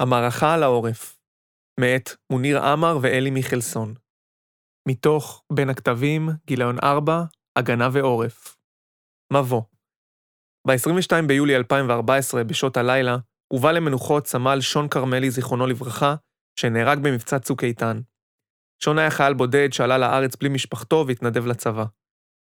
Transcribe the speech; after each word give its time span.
המערכה 0.00 0.54
על 0.54 0.62
העורף, 0.62 1.18
מאת 1.80 2.10
מוניר 2.32 2.62
עמר 2.62 2.98
ואלי 3.02 3.30
מיכלסון. 3.30 3.94
מתוך 4.88 5.44
בין 5.52 5.70
הכתבים, 5.70 6.28
גיליון 6.46 6.76
4, 6.82 7.22
הגנה 7.56 7.88
ועורף. 7.92 8.56
מבוא 9.32 9.62
ב-22 10.66 11.26
ביולי 11.26 11.56
2014, 11.56 12.44
בשעות 12.44 12.76
הלילה, 12.76 13.16
הובא 13.52 13.72
למנוחות 13.72 14.26
סמל 14.26 14.60
שון 14.60 14.88
כרמלי, 14.88 15.30
זיכרונו 15.30 15.66
לברכה, 15.66 16.14
שנהרג 16.60 16.98
במבצע 16.98 17.38
צוק 17.38 17.64
איתן. 17.64 18.00
שון 18.82 18.98
היה 18.98 19.10
חייל 19.10 19.34
בודד 19.34 19.72
שעלה 19.72 19.98
לארץ 19.98 20.36
בלי 20.36 20.48
משפחתו 20.48 21.04
והתנדב 21.06 21.46
לצבא. 21.46 21.84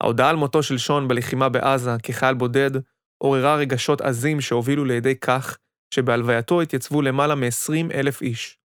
ההודעה 0.03 0.29
על 0.29 0.35
מותו 0.35 0.63
של 0.63 0.77
שון 0.77 1.07
בלחימה 1.07 1.49
בעזה 1.49 1.91
כחייל 2.03 2.35
בודד 2.35 2.71
עוררה 3.23 3.55
רגשות 3.55 4.01
עזים 4.01 4.41
שהובילו 4.41 4.85
לידי 4.85 5.19
כך 5.19 5.57
שבהלווייתו 5.93 6.61
התייצבו 6.61 7.01
למעלה 7.01 7.35
מ-20 7.35 7.93
אלף 7.93 8.21
איש. 8.21 8.57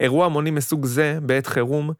אירוע 0.00 0.26
המוני 0.26 0.50
מסוג 0.50 0.86
זה, 0.86 1.18
בעת 1.22 1.46
חירום, 1.46 1.90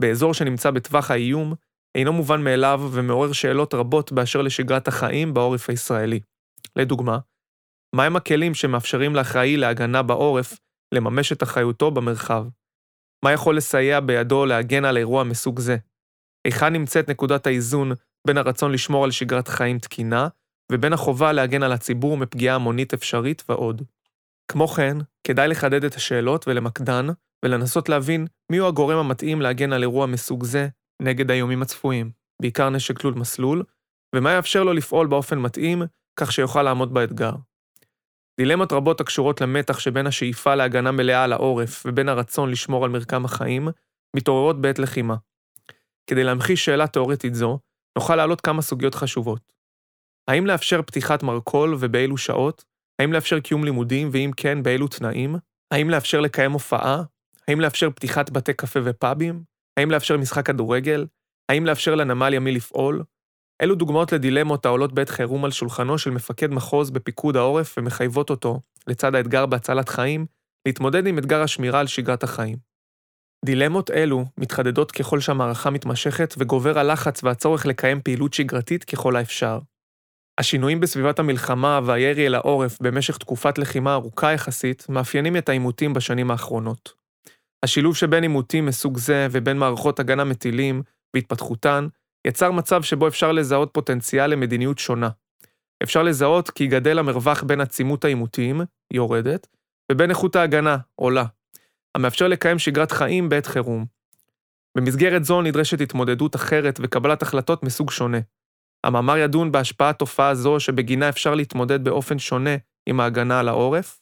באזור 0.00 0.34
שנמצא 0.34 0.70
בטווח 0.70 1.10
האיום, 1.10 1.54
אינו 1.94 2.12
מובן 2.12 2.44
מאליו 2.44 2.90
ומעורר 2.92 3.32
שאלות 3.32 3.74
רבות 3.74 4.12
באשר 4.12 4.42
לשגרת 4.42 4.88
החיים 4.88 5.34
בעורף 5.34 5.70
הישראלי. 5.70 6.20
לדוגמה, 6.76 7.18
מהם 7.96 8.16
הכלים 8.16 8.54
שמאפשרים 8.54 9.14
לאחראי 9.14 9.56
להגנה 9.56 10.02
בעורף 10.02 10.58
לממש 10.94 11.32
את 11.32 11.42
אחריותו 11.42 11.90
במרחב? 11.90 12.46
מה 13.24 13.32
יכול 13.32 13.56
לסייע 13.56 14.00
בידו 14.00 14.46
להגן 14.46 14.84
על 14.84 14.96
אירוע 14.96 15.24
מסוג 15.24 15.60
זה? 15.60 15.76
היכן 16.44 16.72
נמצאת 16.72 17.10
נקודת 17.10 17.46
האיזון 17.46 17.92
בין 18.26 18.38
הרצון 18.38 18.72
לשמור 18.72 19.04
על 19.04 19.10
שגרת 19.10 19.48
חיים 19.48 19.78
תקינה, 19.78 20.28
ובין 20.72 20.92
החובה 20.92 21.32
להגן 21.32 21.62
על 21.62 21.72
הציבור 21.72 22.16
מפגיעה 22.16 22.54
המונית 22.54 22.94
אפשרית 22.94 23.44
ועוד. 23.48 23.82
כמו 24.48 24.68
כן, 24.68 24.96
כדאי 25.26 25.48
לחדד 25.48 25.84
את 25.84 25.94
השאלות 25.94 26.48
ולמקדן, 26.48 27.06
ולנסות 27.44 27.88
להבין 27.88 28.26
מיהו 28.52 28.66
הגורם 28.66 28.98
המתאים 28.98 29.40
להגן 29.40 29.72
על 29.72 29.82
אירוע 29.82 30.06
מסוג 30.06 30.44
זה 30.44 30.68
נגד 31.02 31.30
האיומים 31.30 31.62
הצפויים, 31.62 32.10
בעיקר 32.42 32.70
נשק 32.70 32.98
תלול 32.98 33.14
מסלול, 33.14 33.62
ומה 34.14 34.32
יאפשר 34.32 34.64
לו 34.64 34.72
לפעול 34.72 35.06
באופן 35.06 35.38
מתאים, 35.38 35.82
כך 36.20 36.32
שיוכל 36.32 36.62
לעמוד 36.62 36.94
באתגר. 36.94 37.32
דילמות 38.40 38.72
רבות 38.72 39.00
הקשורות 39.00 39.40
למתח 39.40 39.78
שבין 39.78 40.06
השאיפה 40.06 40.54
להגנה 40.54 40.92
מלאה 40.92 41.24
על 41.24 41.32
העורף 41.32 41.82
ובין 41.86 42.08
הרצון 42.08 42.50
לשמור 42.50 42.84
על 42.84 42.90
מרקם 42.90 43.24
החיים, 43.24 43.68
מתעוררות 44.16 44.60
בעת 44.60 44.78
לחימה. 44.78 45.16
כדי 46.06 46.24
להמחיש 46.24 46.64
שאלה 46.64 46.86
תאורטית 46.86 47.34
זו, 47.34 47.58
נוכל 47.98 48.16
להעלות 48.16 48.40
כמה 48.40 48.62
סוגיות 48.62 48.94
חשובות. 48.94 49.52
האם 50.28 50.46
לאפשר 50.46 50.82
פתיחת 50.82 51.22
מרכול 51.22 51.76
ובאילו 51.78 52.16
שעות? 52.16 52.64
האם 52.98 53.12
לאפשר 53.12 53.40
קיום 53.40 53.64
לימודים, 53.64 54.08
ואם 54.12 54.30
כן, 54.36 54.62
באילו 54.62 54.88
תנאים? 54.88 55.36
האם 55.70 55.90
לאפשר 55.90 56.20
לקיים 56.20 56.52
הופעה? 56.52 57.02
האם 57.48 57.60
לאפשר 57.60 57.90
פתיחת 57.90 58.30
בתי 58.30 58.52
קפה 58.52 58.80
ופאבים? 58.84 59.42
האם 59.76 59.90
לאפשר 59.90 60.16
משחק 60.16 60.46
כדורגל? 60.46 61.06
האם 61.48 61.66
לאפשר 61.66 61.94
לנמל 61.94 62.34
ימי 62.34 62.52
לפעול? 62.52 63.02
אלו 63.62 63.74
דוגמאות 63.74 64.12
לדילמות 64.12 64.66
העולות 64.66 64.92
בעת 64.92 65.08
חירום 65.08 65.44
על 65.44 65.50
שולחנו 65.50 65.98
של 65.98 66.10
מפקד 66.10 66.50
מחוז 66.50 66.90
בפיקוד 66.90 67.36
העורף 67.36 67.74
ומחייבות 67.78 68.30
אותו, 68.30 68.60
לצד 68.86 69.14
האתגר 69.14 69.46
בהצלת 69.46 69.88
חיים, 69.88 70.26
להתמודד 70.66 71.06
עם 71.06 71.18
אתגר 71.18 71.42
השמירה 71.42 71.80
על 71.80 71.86
שגרת 71.86 72.22
החיים. 72.22 72.56
דילמות 73.44 73.90
אלו 73.90 74.24
מתחדדות 74.38 74.92
ככל 74.92 75.20
שהמערכה 75.20 75.70
מתמשכת 75.70 76.34
וגובר 76.38 76.78
הלחץ 76.78 77.24
והצורך 77.24 77.66
לקיים 77.66 78.00
פעילות 78.02 78.34
שגרתית 78.34 78.84
ככל 78.84 79.16
האפשר. 79.16 79.58
השינויים 80.38 80.80
בסביבת 80.80 81.18
המלחמה 81.18 81.80
והירי 81.84 82.26
אל 82.26 82.34
העורף 82.34 82.78
במשך 82.82 83.18
תקופת 83.18 83.58
לחימה 83.58 83.94
ארוכה 83.94 84.32
יחסית 84.32 84.86
מאפיינים 84.88 85.36
את 85.36 85.48
העימותים 85.48 85.92
בשנים 85.94 86.30
האחרונות. 86.30 86.92
השילוב 87.62 87.96
שבין 87.96 88.22
עימותים 88.22 88.66
מסוג 88.66 88.98
זה 88.98 89.28
ובין 89.30 89.58
מערכות 89.58 90.00
הגנה 90.00 90.24
מטילים 90.24 90.82
והתפתחותן 91.14 91.86
יצר 92.26 92.50
מצב 92.50 92.82
שבו 92.82 93.08
אפשר 93.08 93.32
לזהות 93.32 93.70
פוטנציאל 93.72 94.26
למדיניות 94.26 94.78
שונה. 94.78 95.08
אפשר 95.82 96.02
לזהות 96.02 96.50
כי 96.50 96.66
גדל 96.66 96.98
המרווח 96.98 97.42
בין 97.42 97.60
עצימות 97.60 98.04
העימותים, 98.04 98.60
יורדת, 98.92 99.46
ובין 99.92 100.10
איכות 100.10 100.36
ההגנה, 100.36 100.76
עולה, 100.94 101.24
המאפשר 101.94 102.28
לקיים 102.28 102.58
שגרת 102.58 102.92
חיים 102.92 103.28
בעת 103.28 103.46
חירום. 103.46 103.84
במסגרת 104.76 105.24
זו 105.24 105.42
נדרשת 105.42 105.80
התמודדות 105.80 106.36
אחרת 106.36 106.80
וקבלת 106.82 107.22
החלטות 107.22 107.62
מסוג 107.62 107.90
שונה. 107.90 108.18
המאמר 108.84 109.16
ידון 109.16 109.52
בהשפעת 109.52 109.98
תופעה 109.98 110.34
זו 110.34 110.60
שבגינה 110.60 111.08
אפשר 111.08 111.34
להתמודד 111.34 111.84
באופן 111.84 112.18
שונה 112.18 112.56
עם 112.88 113.00
ההגנה 113.00 113.40
על 113.40 113.48
העורף, 113.48 114.00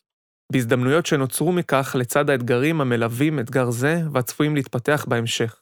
בהזדמנויות 0.53 1.07
שנוצרו 1.07 1.53
מכך 1.53 1.97
לצד 1.99 2.31
האתגרים 2.31 2.81
המלווים 2.81 3.39
אתגר 3.39 3.71
זה 3.71 3.97
והצפויים 4.13 4.55
להתפתח 4.55 5.05
בהמשך. 5.09 5.61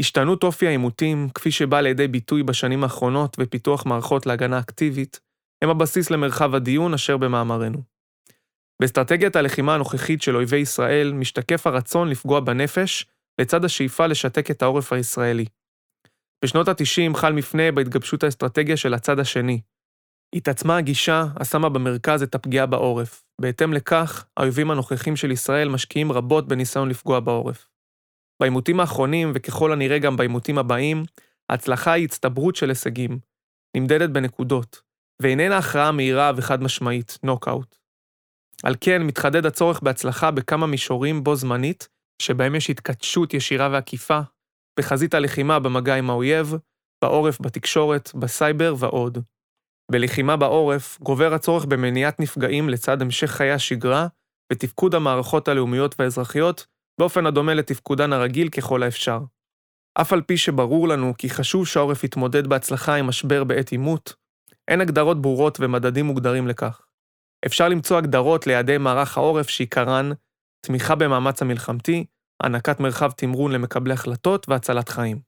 השתנות 0.00 0.42
אופי 0.42 0.66
העימותים, 0.66 1.28
כפי 1.34 1.50
שבא 1.50 1.80
לידי 1.80 2.08
ביטוי 2.08 2.42
בשנים 2.42 2.84
האחרונות 2.84 3.36
ופיתוח 3.40 3.86
מערכות 3.86 4.26
להגנה 4.26 4.58
אקטיבית, 4.58 5.20
הם 5.62 5.70
הבסיס 5.70 6.10
למרחב 6.10 6.54
הדיון 6.54 6.94
אשר 6.94 7.16
במאמרנו. 7.16 7.82
באסטרטגיית 8.80 9.36
הלחימה 9.36 9.74
הנוכחית 9.74 10.22
של 10.22 10.36
אויבי 10.36 10.56
ישראל 10.56 11.12
משתקף 11.12 11.66
הרצון 11.66 12.08
לפגוע 12.08 12.40
בנפש, 12.40 13.06
לצד 13.40 13.64
השאיפה 13.64 14.06
לשתק 14.06 14.50
את 14.50 14.62
העורף 14.62 14.92
הישראלי. 14.92 15.44
בשנות 16.44 16.68
ה-90 16.68 17.16
חל 17.16 17.32
מפנה 17.32 17.72
בהתגבשות 17.72 18.24
האסטרטגיה 18.24 18.76
של 18.76 18.94
הצד 18.94 19.18
השני. 19.18 19.60
התעצמה 20.34 20.76
הגישה 20.76 21.24
השמה 21.36 21.68
במרכז 21.68 22.22
את 22.22 22.34
הפגיעה 22.34 22.66
בעורף. 22.66 23.24
בהתאם 23.40 23.72
לכך, 23.72 24.26
האויבים 24.36 24.70
הנוכחים 24.70 25.16
של 25.16 25.30
ישראל 25.30 25.68
משקיעים 25.68 26.12
רבות 26.12 26.48
בניסיון 26.48 26.88
לפגוע 26.88 27.20
בעורף. 27.20 27.68
בעימותים 28.40 28.80
האחרונים, 28.80 29.32
וככל 29.34 29.72
הנראה 29.72 29.98
גם 29.98 30.16
בעימותים 30.16 30.58
הבאים, 30.58 31.04
ההצלחה 31.50 31.92
היא 31.92 32.04
הצטברות 32.04 32.56
של 32.56 32.68
הישגים, 32.68 33.18
נמדדת 33.76 34.10
בנקודות, 34.10 34.82
ואיננה 35.22 35.58
הכרעה 35.58 35.92
מהירה 35.92 36.32
וחד 36.36 36.62
משמעית, 36.62 37.18
נוקאוט. 37.22 37.76
על 38.62 38.74
כן, 38.80 39.02
מתחדד 39.02 39.46
הצורך 39.46 39.80
בהצלחה 39.80 40.30
בכמה 40.30 40.66
מישורים 40.66 41.24
בו 41.24 41.36
זמנית, 41.36 41.88
שבהם 42.22 42.54
יש 42.54 42.70
התכתשות 42.70 43.34
ישירה 43.34 43.68
ועקיפה, 43.72 44.20
בחזית 44.78 45.14
הלחימה 45.14 45.58
במגע 45.58 45.94
עם 45.94 46.10
האויב, 46.10 46.54
בעורף, 47.04 47.40
בתקשורת, 47.40 48.10
בסייבר 48.14 48.74
ועוד. 48.78 49.18
בלחימה 49.92 50.36
בעורף 50.36 50.98
גובר 51.00 51.34
הצורך 51.34 51.64
במניעת 51.64 52.20
נפגעים 52.20 52.68
לצד 52.68 53.02
המשך 53.02 53.30
חיי 53.30 53.52
השגרה 53.52 54.06
ותפקוד 54.52 54.94
המערכות 54.94 55.48
הלאומיות 55.48 55.94
והאזרחיות 55.98 56.66
באופן 57.00 57.26
הדומה 57.26 57.54
לתפקודן 57.54 58.12
הרגיל 58.12 58.48
ככל 58.48 58.82
האפשר. 58.82 59.20
אף 60.00 60.12
על 60.12 60.22
פי 60.22 60.36
שברור 60.36 60.88
לנו 60.88 61.14
כי 61.18 61.30
חשוב 61.30 61.66
שהעורף 61.66 62.04
יתמודד 62.04 62.46
בהצלחה 62.46 62.94
עם 62.94 63.06
משבר 63.06 63.44
בעת 63.44 63.72
עימות, 63.72 64.14
אין 64.68 64.80
הגדרות 64.80 65.22
ברורות 65.22 65.58
ומדדים 65.60 66.06
מוגדרים 66.06 66.48
לכך. 66.48 66.80
אפשר 67.46 67.68
למצוא 67.68 67.98
הגדרות 67.98 68.46
ליעדי 68.46 68.78
מערך 68.78 69.18
העורף 69.18 69.48
שעיקרן 69.48 70.10
תמיכה 70.66 70.94
במאמץ 70.94 71.42
המלחמתי, 71.42 72.04
הענקת 72.40 72.80
מרחב 72.80 73.10
תמרון 73.10 73.52
למקבלי 73.52 73.94
החלטות 73.94 74.48
והצלת 74.48 74.88
חיים. 74.88 75.20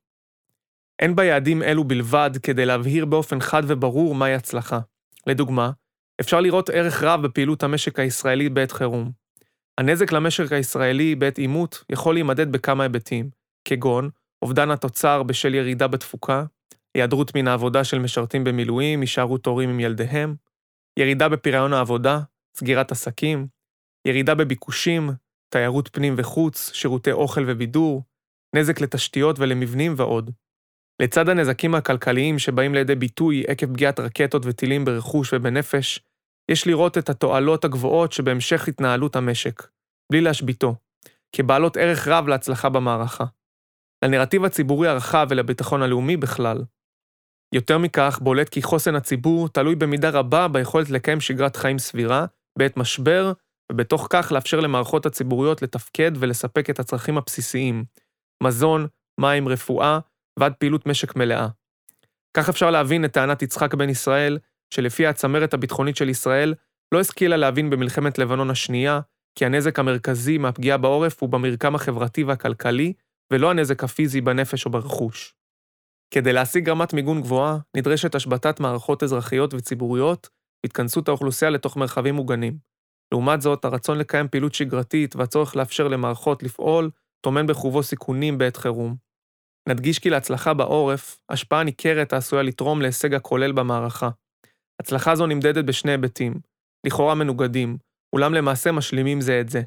אין 0.98 1.16
ביעדים 1.16 1.62
אלו 1.62 1.84
בלבד 1.84 2.30
כדי 2.42 2.66
להבהיר 2.66 3.04
באופן 3.04 3.40
חד 3.40 3.62
וברור 3.66 4.14
מהי 4.14 4.34
הצלחה. 4.34 4.80
לדוגמה, 5.26 5.70
אפשר 6.20 6.40
לראות 6.40 6.70
ערך 6.70 7.02
רב 7.02 7.22
בפעילות 7.22 7.62
המשק 7.62 7.98
הישראלי 7.98 8.48
בעת 8.48 8.72
חירום. 8.72 9.10
הנזק 9.78 10.12
למשק 10.12 10.52
הישראלי 10.52 11.14
בעת 11.14 11.38
עימות 11.38 11.84
יכול 11.90 12.14
להימדד 12.14 12.52
בכמה 12.52 12.82
היבטים, 12.82 13.30
כגון 13.64 14.10
אובדן 14.42 14.70
התוצר 14.70 15.22
בשל 15.22 15.54
ירידה 15.54 15.86
בתפוקה, 15.86 16.44
היעדרות 16.94 17.34
מן 17.34 17.48
העבודה 17.48 17.84
של 17.84 17.98
משרתים 17.98 18.44
במילואים, 18.44 19.00
הישארות 19.00 19.46
הורים 19.46 19.70
עם 19.70 19.80
ילדיהם, 19.80 20.34
ירידה 20.96 21.28
בפריון 21.28 21.72
העבודה, 21.72 22.20
סגירת 22.56 22.92
עסקים, 22.92 23.46
ירידה 24.04 24.34
בביקושים, 24.34 25.10
תיירות 25.50 25.88
פנים 25.92 26.14
וחוץ, 26.16 26.70
שירותי 26.74 27.12
אוכל 27.12 27.44
ובידור, 27.46 28.02
נזק 28.56 28.80
לתשתיות 28.80 29.38
ולמבנים 29.38 29.94
ועוד. 29.96 30.30
לצד 31.02 31.28
הנזקים 31.28 31.74
הכלכליים 31.74 32.38
שבאים 32.38 32.74
לידי 32.74 32.94
ביטוי 32.94 33.44
עקב 33.48 33.66
פגיעת 33.66 34.00
רקטות 34.00 34.42
וטילים 34.46 34.84
ברכוש 34.84 35.32
ובנפש, 35.32 36.00
יש 36.50 36.66
לראות 36.66 36.98
את 36.98 37.08
התועלות 37.08 37.64
הגבוהות 37.64 38.12
שבהמשך 38.12 38.68
התנהלות 38.68 39.16
המשק, 39.16 39.62
בלי 40.12 40.20
להשביתו, 40.20 40.74
כבעלות 41.36 41.76
ערך 41.76 42.08
רב 42.08 42.28
להצלחה 42.28 42.68
במערכה. 42.68 43.24
לנרטיב 44.04 44.44
הציבורי 44.44 44.88
הרחב 44.88 45.26
ולביטחון 45.30 45.82
הלאומי 45.82 46.16
בכלל. 46.16 46.64
יותר 47.54 47.78
מכך, 47.78 48.18
בולט 48.22 48.48
כי 48.48 48.62
חוסן 48.62 48.94
הציבור 48.94 49.48
תלוי 49.48 49.74
במידה 49.74 50.10
רבה 50.10 50.48
ביכולת 50.48 50.90
לקיים 50.90 51.20
שגרת 51.20 51.56
חיים 51.56 51.78
סבירה, 51.78 52.26
בעת 52.58 52.76
משבר, 52.76 53.32
ובתוך 53.70 54.06
כך 54.10 54.32
לאפשר 54.32 54.60
למערכות 54.60 55.06
הציבוריות 55.06 55.62
לתפקד 55.62 56.12
ולספק 56.18 56.70
את 56.70 56.80
הצרכים 56.80 57.18
הבסיסיים, 57.18 57.84
מזון, 58.42 58.86
מים, 59.20 59.48
רפואה, 59.48 59.98
ועד 60.38 60.54
פעילות 60.54 60.86
משק 60.86 61.16
מלאה. 61.16 61.48
כך 62.36 62.48
אפשר 62.48 62.70
להבין 62.70 63.04
את 63.04 63.12
טענת 63.12 63.42
יצחק 63.42 63.74
בן 63.74 63.88
ישראל, 63.88 64.38
שלפיה 64.74 65.10
הצמרת 65.10 65.54
הביטחונית 65.54 65.96
של 65.96 66.08
ישראל 66.08 66.54
לא 66.94 67.00
השכילה 67.00 67.36
להבין 67.36 67.70
במלחמת 67.70 68.18
לבנון 68.18 68.50
השנייה 68.50 69.00
כי 69.38 69.44
הנזק 69.44 69.78
המרכזי 69.78 70.38
מהפגיעה 70.38 70.78
בעורף 70.78 71.22
הוא 71.22 71.28
במרקם 71.28 71.74
החברתי 71.74 72.24
והכלכלי, 72.24 72.92
ולא 73.32 73.50
הנזק 73.50 73.84
הפיזי 73.84 74.20
בנפש 74.20 74.66
או 74.66 74.70
ברכוש. 74.70 75.34
כדי 76.14 76.32
להשיג 76.32 76.68
רמת 76.68 76.94
מיגון 76.94 77.20
גבוהה, 77.20 77.58
נדרשת 77.76 78.14
השבתת 78.14 78.60
מערכות 78.60 79.02
אזרחיות 79.02 79.54
וציבוריות 79.54 80.28
והתכנסות 80.64 81.08
האוכלוסייה 81.08 81.50
לתוך 81.50 81.76
מרחבים 81.76 82.14
מוגנים. 82.14 82.69
לעומת 83.12 83.40
זאת, 83.40 83.64
הרצון 83.64 83.98
לקיים 83.98 84.28
פעילות 84.28 84.54
שגרתית 84.54 85.16
והצורך 85.16 85.56
לאפשר 85.56 85.88
למערכות 85.88 86.42
לפעול, 86.42 86.90
טומן 87.20 87.46
בחובו 87.46 87.82
סיכונים 87.82 88.38
בעת 88.38 88.56
חירום. 88.56 88.96
נדגיש 89.68 89.98
כי 89.98 90.10
להצלחה 90.10 90.54
בעורף, 90.54 91.18
השפעה 91.28 91.64
ניכרת 91.64 92.12
העשויה 92.12 92.42
לתרום 92.42 92.82
להישג 92.82 93.14
הכולל 93.14 93.52
במערכה. 93.52 94.10
הצלחה 94.80 95.14
זו 95.14 95.26
נמדדת 95.26 95.64
בשני 95.64 95.92
היבטים, 95.92 96.34
לכאורה 96.86 97.14
מנוגדים, 97.14 97.78
אולם 98.12 98.34
למעשה 98.34 98.72
משלימים 98.72 99.20
זה 99.20 99.40
את 99.40 99.48
זה. 99.48 99.62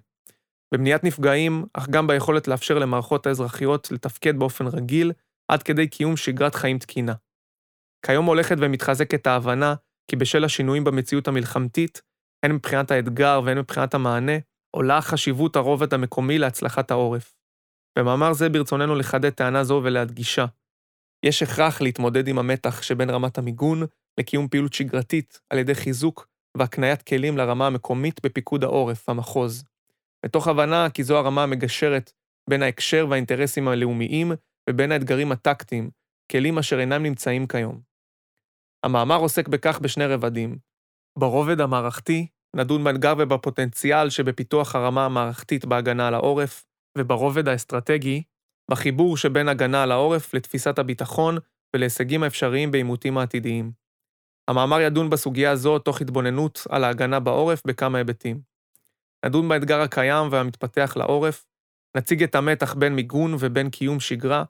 במניעת 0.74 1.04
נפגעים, 1.04 1.66
אך 1.74 1.89
גם 1.89 2.07
ביכולת 2.07 2.48
לאפשר 2.48 2.80
למערכות 2.80 3.28
האזרחיות 3.28 3.92
לתפקד 3.92 4.39
באופן 4.39 4.68
רגיל, 4.68 5.12
עד 5.51 5.63
כדי 5.63 5.88
קיום 5.88 6.18
שגרת 6.18 6.56
חיים 6.56 6.78
תקינה. 6.78 7.13
כיום 8.06 8.25
הולכת 8.25 8.56
ומתחזקת 8.60 9.28
ההבנה 9.28 9.75
כי 10.10 10.16
בשל 10.16 10.44
השינויים 10.44 10.84
במציאות 10.84 11.28
המלחמתית, 11.28 12.01
הן 12.44 12.51
מבחינת 12.51 12.92
האתגר 12.92 13.42
והן 13.45 13.57
מבחינת 13.57 13.94
המענה, 13.94 14.38
עולה 14.75 15.01
חשיבות 15.01 15.56
הרובד 15.56 15.94
המקומי 15.94 16.38
להצלחת 16.38 16.92
העורף. 16.92 17.36
במאמר 17.98 18.34
זה 18.34 18.50
ברצוננו 18.50 18.95
לחדד 18.95 19.30
טענה 19.30 19.63
זו 19.63 19.81
ולהדגישה. 19.84 20.45
יש 21.25 21.44
הכרח 21.44 21.81
להתמודד 21.81 22.28
עם 22.28 22.40
המתח 22.40 22.81
שבין 22.81 23.10
רמת 23.10 23.38
המיגון 23.38 23.84
לקיום 24.19 24.48
פעילות 24.48 24.74
שגרתית 24.74 25.40
על 25.50 25.60
ידי 25.60 25.75
חיזוק 25.75 26.28
והקניית 26.57 27.01
כלים 27.01 27.38
לרמה 27.38 27.68
המקומית 27.68 28.25
בפיקוד 28.25 28.63
העורף, 28.63 29.10
המחוז. 29.10 29.63
מתוך 30.25 30.48
הבנה 30.48 30.89
כי 30.89 31.04
זו 31.04 31.18
הרמה 31.18 31.44
המגשרת 31.44 32.12
בין 32.50 32.63
ההקשר 32.63 33.07
והאינטרסים 33.10 33.68
הלאומיים 33.68 34.31
ובין 34.69 34.92
האתגרים 34.92 35.31
הטקטיים, 35.31 35.89
כלים 36.31 36.57
אשר 36.57 36.80
אינם 36.80 37.04
נמצאים 37.04 37.48
כיום. 37.48 37.81
המאמר 38.84 39.18
עוסק 39.18 39.48
בכך 39.48 39.80
בשני 39.80 40.06
רבדים. 40.06 40.73
ברובד 41.19 41.62
המערכתי, 41.62 42.27
נדון 42.56 42.83
באתגר 42.83 43.13
ובפוטנציאל 43.18 44.10
שבפיתוח 44.10 44.75
הרמה 44.75 45.06
המערכתית 45.06 45.65
בהגנה 45.65 46.07
על 46.07 46.13
העורף, 46.13 46.65
וברובד 46.98 47.48
האסטרטגי, 47.48 48.24
בחיבור 48.71 49.18
שבין 49.18 49.50
הגנה 49.50 49.83
על 49.83 49.92
העורף 49.92 50.33
לתפיסת 50.33 50.80
הביטחון 50.80 51.38
ולהישגים 51.75 52.24
האפשריים 52.24 52.71
בעימותים 52.71 53.18
העתידיים. 53.18 53.71
המאמר 54.50 54.81
ידון 54.81 55.10
בסוגיה 55.10 55.56
זו 55.56 55.80
תוך 55.80 56.01
התבוננות 56.01 56.68
על 56.69 56.83
ההגנה 56.83 57.19
בעורף 57.19 57.62
בכמה 57.68 57.98
היבטים. 57.98 58.42
נדון 59.25 59.50
באתגר 59.50 59.81
הקיים 59.81 60.27
והמתפתח 60.31 60.94
לעורף, 60.98 61.45
נציג 61.98 62.24
את 62.24 62.36
המתח 62.36 62.74
בין 62.74 62.95
מיגון 62.95 63.36
ובין 63.39 63.69
קיום 63.69 64.00
שגרה, 64.00 64.44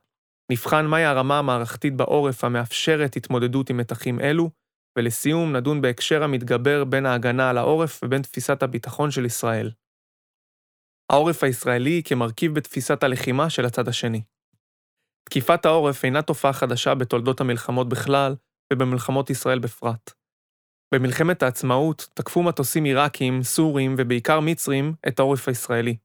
נבחן 0.52 0.86
מהי 0.86 1.04
הרמה 1.04 1.40
המערכתית 1.40 1.96
בעורף 1.96 2.44
המאפשרת 2.44 3.16
התמודדות 3.16 3.70
עם 3.70 3.78
מתחים 3.78 4.20
אלו, 4.20 4.50
ולסיום 4.98 5.56
נדון 5.56 5.82
בהקשר 5.82 6.24
המתגבר 6.24 6.84
בין 6.84 7.06
ההגנה 7.06 7.50
על 7.50 7.58
העורף 7.58 8.00
ובין 8.04 8.22
תפיסת 8.22 8.64
הביטחון 8.64 9.12
של 9.12 9.26
ישראל. 9.26 9.72
העורף 11.12 11.44
הישראלי 11.44 12.02
כמרכיב 12.06 12.56
בתפיסת 12.56 13.04
הלחימה 13.04 13.50
של 13.50 13.66
הצד 13.66 13.88
השני. 13.88 14.22
תקיפת 15.24 15.66
העורף 15.66 16.06
אינה 16.06 16.22
תופעה 16.22 16.54
חדשה 16.54 16.96
בתולדות 16.96 17.42
המלחמות 17.42 17.90
בכלל, 17.90 18.36
ובמלחמות 18.74 19.30
ישראל 19.30 19.60
בפרט. 19.60 20.12
במלחמת 20.94 21.44
העצמאות 21.44 22.08
תקפו 22.14 22.44
מטוסים 22.44 22.84
עיראקים, 22.84 23.44
סורים 23.44 23.96
ובעיקר 23.98 24.40
מצרים 24.40 24.94
את 25.08 25.20
העורף 25.20 25.48
הישראלי. 25.48 25.98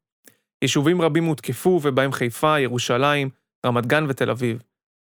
יישובים 0.63 1.03
רבים 1.03 1.25
הותקפו, 1.25 1.81
ובהם 1.83 2.13
חיפה, 2.13 2.61
ירושלים, 2.61 3.31
רמת 3.67 3.87
גן 3.87 4.05
ותל 4.09 4.31
אביב. 4.31 4.63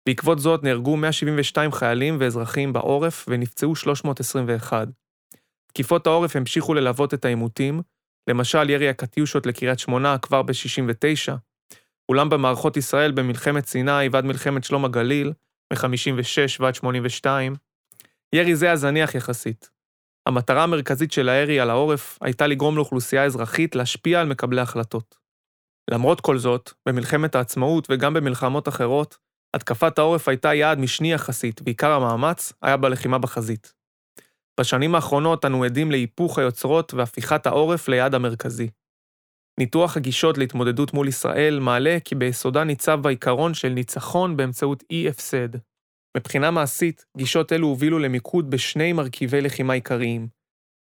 בעקבות 0.06 0.38
זאת 0.38 0.62
נהרגו 0.62 0.96
172 0.96 1.72
חיילים 1.72 2.16
ואזרחים 2.20 2.72
בעורף 2.72 3.26
ונפצעו 3.28 3.76
321. 3.76 4.88
תקיפות 5.66 6.06
העורף 6.06 6.36
המשיכו 6.36 6.74
ללוות 6.74 7.14
את 7.14 7.24
העימותים, 7.24 7.82
למשל 8.28 8.70
ירי 8.70 8.88
הקטיושות 8.88 9.46
לקריית 9.46 9.78
שמונה 9.78 10.18
כבר 10.18 10.42
ב-69, 10.42 11.32
אולם 12.08 12.28
במערכות 12.28 12.76
ישראל 12.76 13.12
במלחמת 13.12 13.66
סיני 13.66 14.08
ועד 14.12 14.24
מלחמת 14.24 14.64
שלום 14.64 14.84
הגליל, 14.84 15.32
מ-56 15.72 16.60
ועד 16.60 16.74
82, 16.74 17.54
ירי 18.34 18.56
זה 18.56 18.66
היה 18.66 18.76
זניח 18.76 19.14
יחסית. 19.14 19.70
המטרה 20.28 20.62
המרכזית 20.62 21.12
של 21.12 21.28
הירי 21.28 21.60
על 21.60 21.70
העורף 21.70 22.18
הייתה 22.20 22.46
לגרום 22.46 22.76
לאוכלוסייה 22.76 23.24
אזרחית 23.24 23.74
להשפיע 23.76 24.20
על 24.20 24.28
מקבלי 24.28 24.60
החלטות. 24.60 25.18
למרות 25.90 26.20
כל 26.20 26.38
זאת, 26.38 26.72
במלחמת 26.88 27.34
העצמאות 27.34 27.86
וגם 27.90 28.14
במלחמות 28.14 28.68
אחרות, 28.68 29.25
התקפת 29.56 29.98
העורף 29.98 30.28
הייתה 30.28 30.54
יעד 30.54 30.78
משני 30.78 31.12
יחסית, 31.12 31.60
ועיקר 31.64 31.90
המאמץ 31.90 32.52
היה 32.62 32.76
בלחימה 32.76 33.18
בחזית. 33.18 33.72
בשנים 34.60 34.94
האחרונות 34.94 35.44
אנו 35.44 35.64
עדים 35.64 35.90
להיפוך 35.90 36.38
היוצרות 36.38 36.94
והפיכת 36.94 37.46
העורף 37.46 37.88
ליעד 37.88 38.14
המרכזי. 38.14 38.70
ניתוח 39.60 39.96
הגישות 39.96 40.38
להתמודדות 40.38 40.94
מול 40.94 41.08
ישראל 41.08 41.58
מעלה 41.60 41.98
כי 42.04 42.14
ביסודה 42.14 42.64
ניצב 42.64 43.06
העיקרון 43.06 43.54
של 43.54 43.68
ניצחון 43.68 44.36
באמצעות 44.36 44.84
אי 44.90 45.08
הפסד. 45.08 45.48
מבחינה 46.16 46.50
מעשית, 46.50 47.04
גישות 47.16 47.52
אלו 47.52 47.66
הובילו 47.66 47.98
למיקוד 47.98 48.50
בשני 48.50 48.92
מרכיבי 48.92 49.40
לחימה 49.40 49.72
עיקריים, 49.72 50.28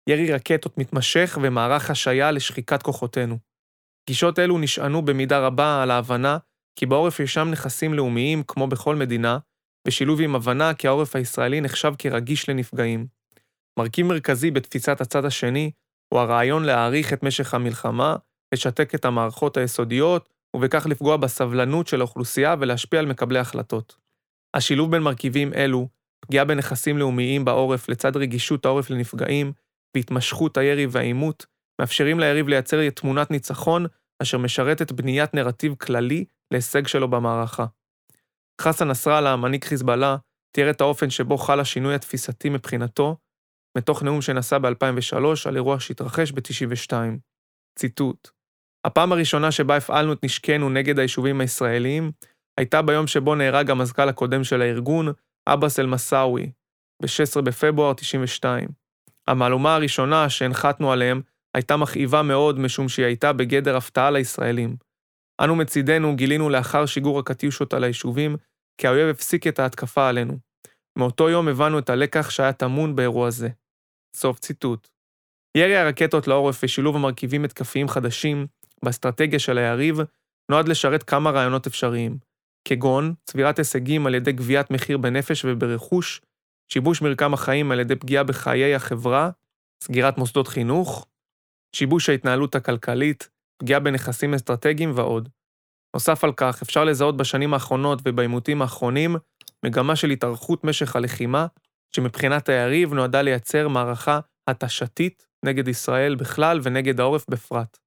ירי 0.09 0.33
רקטות 0.33 0.79
מתמשך 0.79 1.39
ומערך 1.43 1.91
השעיה 1.91 2.31
לשחיקת 2.31 2.83
כוחותינו. 2.83 3.39
גישות 4.09 4.39
אלו 4.39 4.59
נשענו 4.59 5.03
במידה 5.03 5.47
רבה 5.47 5.83
על 5.83 5.91
ההבנה 5.91 6.39
כי 6.77 6.87
בעורף 6.87 7.21
ישנם 7.21 7.51
נכסים 7.51 7.95
לאומיים, 7.95 8.43
כמו 8.43 8.67
בכל 8.67 8.97
מדינה, 8.97 9.39
בשילוב 9.89 10.21
עם 10.21 10.37
הבנה 10.37 10.75
כי 10.75 10.87
העורף 10.87 11.17
הישראלי 11.17 11.61
נחשב 11.61 11.93
כרגיש 11.99 12.49
לנפגעים. 12.49 13.07
מרכיב 13.79 14.07
מרכזי 14.07 14.51
בתפיסת 14.51 15.01
הצד 15.01 15.25
השני 15.25 15.71
הוא 16.13 16.21
הרעיון 16.21 16.65
להאריך 16.65 17.13
את 17.13 17.23
משך 17.23 17.55
המלחמה, 17.55 18.17
לשתק 18.55 18.95
את 18.95 19.05
המערכות 19.05 19.57
היסודיות, 19.57 20.29
ובכך 20.57 20.87
לפגוע 20.87 21.17
בסבלנות 21.17 21.87
של 21.87 22.01
האוכלוסייה 22.01 22.55
ולהשפיע 22.61 23.01
על 23.01 23.07
מקבלי 23.07 23.39
החלטות. 23.39 23.97
השילוב 24.55 24.91
בין 24.91 25.03
מרכיבים 25.03 25.53
אלו, 25.55 25.89
פגיעה 26.21 26.45
בנכסים 26.45 26.99
לאומיים 26.99 27.45
בעורף 27.45 27.89
לצד 27.89 28.17
רגישות 28.17 28.65
העורף 28.65 28.91
לנפגעים, 28.91 29.53
והתמשכות 29.97 30.57
הירי 30.57 30.87
והעימות, 30.87 31.47
מאפשרים 31.81 32.21
ליריב 32.21 32.49
לייצר 32.49 32.91
תמונת 32.91 33.31
ניצחון 33.31 33.87
אשר 34.23 34.39
משרתת 34.39 34.93
בניית 34.93 35.35
נרטיב 35.35 35.75
כללי 35.75 36.25
להישג 36.51 36.87
שלו 36.87 37.11
במערכה. 37.11 37.67
חסן 38.61 38.89
נסראללה, 38.89 39.37
מנהיג 39.37 39.65
חיזבאללה, 39.65 40.17
תיאר 40.55 40.71
את 40.71 40.81
האופן 40.81 41.11
שבו 41.11 41.39
חל 41.39 41.61
השינוי 41.61 41.95
התפיסתי 41.95 42.49
מבחינתו, 42.49 43.17
מתוך 43.79 44.03
נאום 44.03 44.23
שנשא 44.23 44.59
ב-2003 44.59 45.17
על 45.49 45.57
אירוע 45.57 45.81
שהתרחש 45.81 46.33
ב-92. 46.33 46.93
ציטוט: 47.79 48.29
הפעם 48.85 49.13
הראשונה 49.13 49.53
שבה 49.53 49.77
הפעלנו 49.77 50.13
את 50.13 50.25
נשקנו 50.25 50.71
נגד 50.71 50.99
היישובים 50.99 51.41
הישראליים, 51.41 52.13
הייתה 52.59 52.83
ביום 52.83 53.07
שבו 53.07 53.35
נהרג 53.35 53.71
המזכ"ל 53.71 54.09
הקודם 54.09 54.45
של 54.45 54.63
הארגון, 54.63 55.13
עבאס 55.47 55.79
אל-מסאווי, 55.79 56.51
ב-16 57.03 57.41
בפברואר 57.41 57.95
92. 57.95 58.69
המהלומה 59.29 59.75
הראשונה 59.75 60.29
שהנחתנו 60.29 60.93
עליהם 60.93 61.21
הייתה 61.55 61.77
מכאיבה 61.77 62.23
מאוד 62.23 62.59
משום 62.59 62.89
שהיא 62.89 63.07
הייתה 63.07 63.33
בגדר 63.33 63.77
הפתעה 63.77 64.11
לישראלים. 64.11 64.77
אנו 65.41 65.57
מצידנו 65.57 66.17
גילינו 66.17 66.49
לאחר 66.49 66.87
שיגור 66.87 67.19
הקטיושות 67.19 67.75
על 67.75 67.85
היישובים, 67.85 68.37
כי 68.79 68.87
האויב 68.87 69.09
הפסיק 69.09 69.47
את 69.47 69.59
ההתקפה 69.59 70.09
עלינו. 70.09 70.39
מאותו 70.99 71.31
יום 71.31 71.49
הבנו 71.49 71.79
את 71.79 71.91
הלקח 71.91 72.31
שהיה 72.31 72.53
טמון 72.53 72.97
באירוע 72.97 73.31
זה. 73.31 73.49
סוף 74.17 74.39
ציטוט. 74.39 74.89
ירי 75.57 75.77
הרקטות 75.77 76.29
לעורף 76.29 76.61
ושילוב 76.65 76.97
המרכיבים 76.97 77.45
התקפיים 77.45 77.89
חדשים 77.89 78.47
באסטרטגיה 78.85 79.39
של 79.39 79.59
היריב 79.59 79.97
נועד 80.51 80.69
לשרת 80.69 81.03
כמה 81.03 81.31
רעיונות 81.31 81.67
אפשריים, 81.67 82.19
כגון 82.69 83.15
צבירת 83.25 83.59
הישגים 83.59 84.07
על 84.07 84.15
ידי 84.15 84.33
גביית 84.33 84.71
מחיר 84.71 84.99
בנפש 84.99 85.45
וברכוש, 85.45 86.21
שיבוש 86.73 87.03
מרקם 87.03 87.35
החיים 87.35 87.73
על 87.73 87.81
ידי 87.81 87.97
פגיעה 87.97 88.25
בחיי 88.25 88.75
החברה, 88.75 89.31
סגירת 89.85 90.19
מוסדות 90.19 90.49
חינוך, 90.49 91.07
שיבוש 91.77 92.09
ההתנהלות 92.09 92.55
הכלכלית, 92.55 93.29
פגיעה 93.59 93.81
בנכסים 93.81 94.35
אסטרטגיים 94.35 94.93
ועוד. 94.95 95.29
נוסף 95.95 96.25
על 96.25 96.33
כך, 96.33 96.63
אפשר 96.63 96.85
לזהות 96.85 97.17
בשנים 97.17 97.55
האחרונות 97.55 98.01
ובעימותים 98.05 98.63
האחרונים 98.63 99.17
מגמה 99.65 99.97
של 99.97 100.11
התארכות 100.11 100.65
משך 100.65 100.97
הלחימה, 100.97 101.47
שמבחינת 101.97 102.49
היריב 102.49 102.95
נועדה 102.95 103.23
לייצר 103.23 103.69
מערכה 103.69 104.21
התשתית 104.51 105.27
נגד 105.45 105.69
ישראל 105.69 106.15
בכלל 106.15 106.61
ונגד 106.63 107.01
העורף 107.01 107.25
בפרט. 107.31 107.79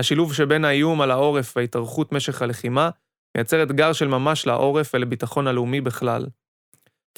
השילוב 0.00 0.34
שבין 0.34 0.64
האיום 0.64 1.00
על 1.00 1.10
העורף 1.10 1.56
והתארכות 1.56 2.12
משך 2.12 2.42
הלחימה 2.42 2.90
מייצר 3.36 3.62
אתגר 3.62 3.92
של 3.92 4.08
ממש 4.08 4.46
לעורף 4.46 4.94
ולביטחון 4.94 5.46
הלאומי 5.46 5.80
בכלל. 5.80 6.26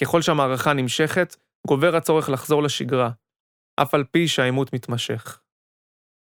ככל 0.01 0.23
שהמערכה 0.23 0.73
נמשכת, 0.73 1.37
גובר 1.67 1.97
הצורך 1.97 2.29
לחזור 2.29 2.63
לשגרה, 2.63 3.11
אף 3.83 3.95
על 3.95 4.05
פי 4.05 4.29
שהעימות 4.29 4.73
מתמשך. 4.73 5.41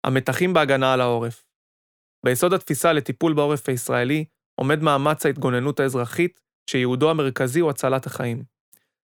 המתחים 0.07 0.53
בהגנה 0.53 0.93
על 0.93 1.01
העורף. 1.01 1.48
ביסוד 2.27 2.53
התפיסה 2.53 2.93
לטיפול 2.93 3.35
בעורף 3.35 3.69
הישראלי 3.69 4.25
עומד 4.61 4.83
מאמץ 4.83 5.27
ההתגוננות 5.27 5.81
האזרחית, 5.81 6.41
שייעודו 6.71 7.11
המרכזי 7.11 7.61
הוא 7.61 7.71
הצלת 7.71 8.07
החיים. 8.07 8.43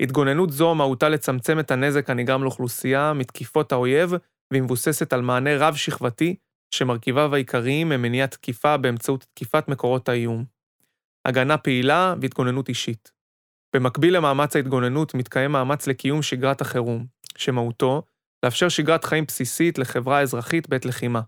התגוננות 0.03 0.51
זו 0.51 0.75
מהותה 0.75 1.09
לצמצם 1.09 1.61
את 1.61 1.71
הנזק 1.71 2.11
הנגרם 2.11 2.43
לאוכלוסייה 2.43 3.13
מתקיפות 3.13 3.73
האויב, 3.73 4.11
והיא 4.51 4.63
מבוססת 4.63 5.13
על 5.13 5.23
מענה 5.23 5.57
רב-שכבתי, 5.57 6.37
שמרכיביו 6.75 7.35
העיקריים 7.35 7.93
הם 7.93 8.03
מניעת 8.03 8.31
תקיפה 8.31 8.77
באמצעות 8.77 9.27
תקיפת 9.35 9.69
מקורות 9.69 10.09
האיום. 10.09 10.45
הגנה 11.25 11.59
פעילה 11.59 12.15
והתגוננות 12.21 12.69
אישית. 12.69 13.13
במקביל 13.77 14.17
למאמץ 14.17 14.57
ההתגוננות 14.57 15.15
מתקיים 15.15 15.53
מאמץ 15.53 15.87
לקיום 15.87 16.23
שגרת 16.23 16.61
החירום, 16.61 17.07
שמהותו 17.37 18.03
לאפשר 18.45 18.69
שגרת 18.69 19.05
חיים 19.05 19.25
בסיסית 19.25 19.79
לחברה 19.79 20.19
האזרחית 20.19 20.69
בעת 20.69 20.85
לחימה. 20.85 21.21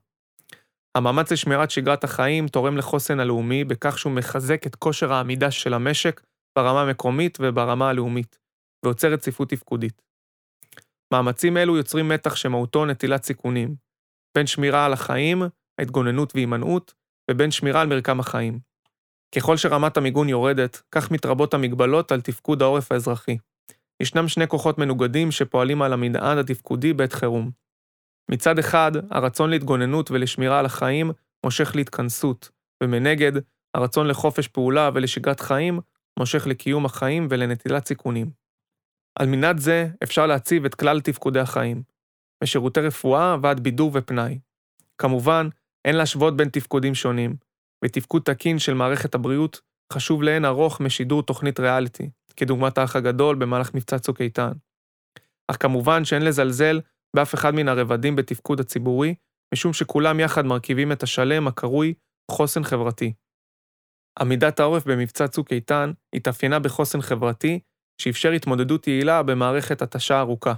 המאמץ 0.95 1.33
לשמירת 1.33 1.71
שגרת 1.71 2.05
החיים 2.05 2.49
תורם 2.49 2.77
לחוסן 2.77 3.21
הלאומי 3.21 3.65
בכך 3.65 3.99
שהוא 3.99 4.13
מחזק 4.13 4.67
את 4.67 4.77
כושר 4.77 5.13
העמידה 5.13 5.51
של 5.51 5.75
המשק 5.75 6.21
ברמה 6.59 6.83
המקומית 6.83 7.39
וברמה 7.41 7.89
הלאומית, 7.89 8.39
ויוצר 8.85 9.13
רציפות 9.13 9.49
תפקודית. 9.49 10.03
מאמצים 11.13 11.57
אלו 11.57 11.77
יוצרים 11.77 12.09
מתח 12.09 12.35
שמהותו 12.35 12.87
נטילת 12.87 13.25
סיכונים, 13.25 13.75
בין 14.35 14.47
שמירה 14.47 14.87
על 14.87 14.93
החיים, 14.93 15.43
ההתגוננות 15.79 16.33
והימנעות, 16.35 16.95
ובין 17.31 17.51
שמירה 17.51 17.81
על 17.81 17.89
מרקם 17.89 18.21
החיים. 18.21 18.59
ככל 19.35 19.57
שרמת 19.57 19.97
המיגון 19.97 20.29
יורדת, 20.29 20.83
כך 20.91 21.11
מתרבות 21.11 21.55
המגבלות 21.55 22.13
על 22.13 22.21
תפקוד 22.21 22.63
העורף 22.63 22.93
האזרחי. 22.93 23.37
ישנם 24.03 24.29
שני 24.29 24.49
כוחות 24.49 24.79
מנוגדים 24.79 25.31
שפועלים 25.31 25.83
על 25.83 25.93
המנעד 25.93 26.39
התפקודי 26.39 26.93
בעת 26.93 27.13
חירום. 27.13 27.51
מצד 28.31 28.59
אחד, 28.59 28.93
הרצון 29.11 29.51
להתגוננות 29.51 30.11
ולשמירה 30.11 30.59
על 30.59 30.67
החיים 30.67 31.11
מושך 31.45 31.77
להתכנסות, 31.77 32.51
ומנגד, 32.83 33.33
הרצון 33.75 34.07
לחופש 34.07 34.49
פעולה 34.49 34.91
ולשגרת 34.95 35.41
חיים 35.41 35.81
מושך 36.19 36.47
לקיום 36.47 36.85
החיים 36.85 37.27
ולנטילת 37.31 37.87
סיכונים. 37.87 38.31
על 39.19 39.27
מנעד 39.27 39.59
זה 39.59 39.89
אפשר 40.03 40.27
להציב 40.27 40.65
את 40.65 40.75
כלל 40.75 41.01
תפקודי 41.01 41.41
החיים, 41.41 41.83
משירותי 42.43 42.81
רפואה 42.81 43.37
ועד 43.43 43.61
בידור 43.61 43.91
ופנאי. 43.95 44.39
כמובן, 44.99 45.49
אין 45.85 45.97
להשוות 45.97 46.37
בין 46.37 46.49
תפקודים 46.49 46.95
שונים, 46.95 47.37
ותפקוד 47.85 48.23
תקין 48.23 48.59
של 48.59 48.75
מערכת 48.75 49.15
הבריאות 49.15 49.61
חשוב 49.93 50.23
לאין 50.23 50.45
ארוך 50.45 50.81
משידור 50.81 51.23
תוכנית 51.23 51.61
ריאליטי, 51.61 52.11
כדוגמת 52.37 52.79
האח 52.79 52.97
הגדול 52.97 53.37
במהלך 53.37 53.75
מבצע 53.75 53.99
צוק 53.99 54.21
איתן. 54.21 54.53
אך 55.49 55.57
כמובן 55.61 56.05
שאין 56.05 56.23
לזלזל 56.23 56.81
באף 57.17 57.35
אחד 57.35 57.55
מן 57.55 57.69
הרבדים 57.69 58.17
בתפקוד 58.17 58.61
הציבורי, 58.61 59.15
משום 59.55 59.73
שכולם 59.73 60.21
יחד 60.21 60.47
מרכיבים 60.47 60.93
את 60.93 61.03
השלם 61.03 61.49
הקרוי 61.49 61.95
חוסן 62.31 62.65
חברתי. 62.65 63.13
עמידת 64.19 64.61
העורף 64.61 64.87
במבצע 64.87 65.29
צוק 65.29 65.53
איתן 65.53 65.93
התאפיינה 66.15 66.59
בחוסן 66.59 67.01
חברתי, 67.01 67.61
שאפשר 68.03 68.31
התמודדות 68.31 68.87
יעילה 68.87 69.23
במערכת 69.23 69.83
התשה 69.83 70.21
ארוכה. 70.21 70.55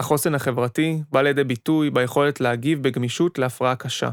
החוסן 0.00 0.34
החברתי 0.34 1.02
בא 1.10 1.22
לידי 1.22 1.44
ביטוי 1.44 1.90
ביכולת 1.90 2.40
להגיב 2.40 2.82
בגמישות 2.82 3.38
להפרעה 3.38 3.76
קשה, 3.76 4.10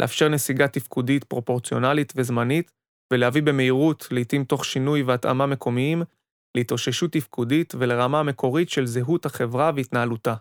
לאפשר 0.00 0.28
נסיגה 0.28 0.68
תפקודית 0.68 1.24
פרופורציונלית 1.24 2.12
וזמנית, 2.16 2.72
ולהביא 3.12 3.42
במהירות, 3.42 4.08
לעתים 4.10 4.44
תוך 4.44 4.64
שינוי 4.64 5.02
והתאמה 5.02 5.46
מקומיים, 5.46 6.02
להתאוששות 6.56 7.12
תפקודית 7.12 7.74
ולרמה 7.78 8.20
המקורית 8.20 8.70
של 8.70 8.86
זהות 8.86 9.26
החברה 9.26 9.70
והתנהלותה. 9.76 10.34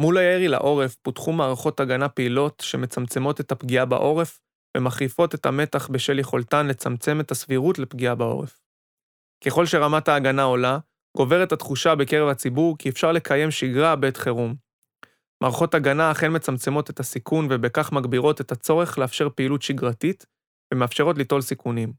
מול 0.00 0.18
הירי 0.18 0.48
לעורף 0.48 0.96
פותחו 0.96 1.32
מערכות 1.32 1.80
הגנה 1.80 2.08
פעילות 2.08 2.62
שמצמצמות 2.66 3.40
את 3.40 3.52
הפגיעה 3.52 3.84
בעורף 3.84 4.40
ומחריפות 4.76 5.34
את 5.34 5.46
המתח 5.46 5.88
בשל 5.88 6.18
יכולתן 6.18 6.66
לצמצם 6.66 7.20
את 7.20 7.30
הסבירות 7.30 7.78
לפגיעה 7.78 8.14
בעורף. 8.14 8.60
ככל 9.44 9.66
שרמת 9.66 10.08
ההגנה 10.08 10.42
עולה, 10.42 10.78
גוברת 11.16 11.52
התחושה 11.52 11.94
בקרב 11.94 12.28
הציבור 12.28 12.78
כי 12.78 12.88
אפשר 12.88 13.12
לקיים 13.12 13.50
שגרה 13.50 13.96
בעת 13.96 14.16
חירום. 14.16 14.54
מערכות 15.42 15.74
הגנה 15.74 16.10
אכן 16.10 16.36
מצמצמות 16.36 16.90
את 16.90 17.00
הסיכון 17.00 17.46
ובכך 17.50 17.92
מגבירות 17.92 18.40
את 18.40 18.52
הצורך 18.52 18.98
לאפשר 18.98 19.28
פעילות 19.28 19.62
שגרתית 19.62 20.26
ומאפשרות 20.74 21.18
ליטול 21.18 21.40
סיכונים. 21.40 21.92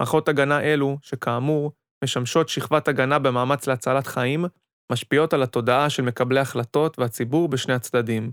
מערכות 0.00 0.28
הגנה 0.28 0.60
אלו, 0.60 0.98
שכאמור, 1.02 1.72
משמשות 2.04 2.48
שכבת 2.48 2.88
הגנה 2.88 3.18
במאמץ 3.18 3.66
להצלת 3.66 4.06
חיים, 4.06 4.44
משפיעות 4.92 5.32
על 5.32 5.42
התודעה 5.42 5.90
של 5.90 6.02
מקבלי 6.02 6.40
החלטות 6.40 6.98
והציבור 6.98 7.48
בשני 7.48 7.74
הצדדים. 7.74 8.32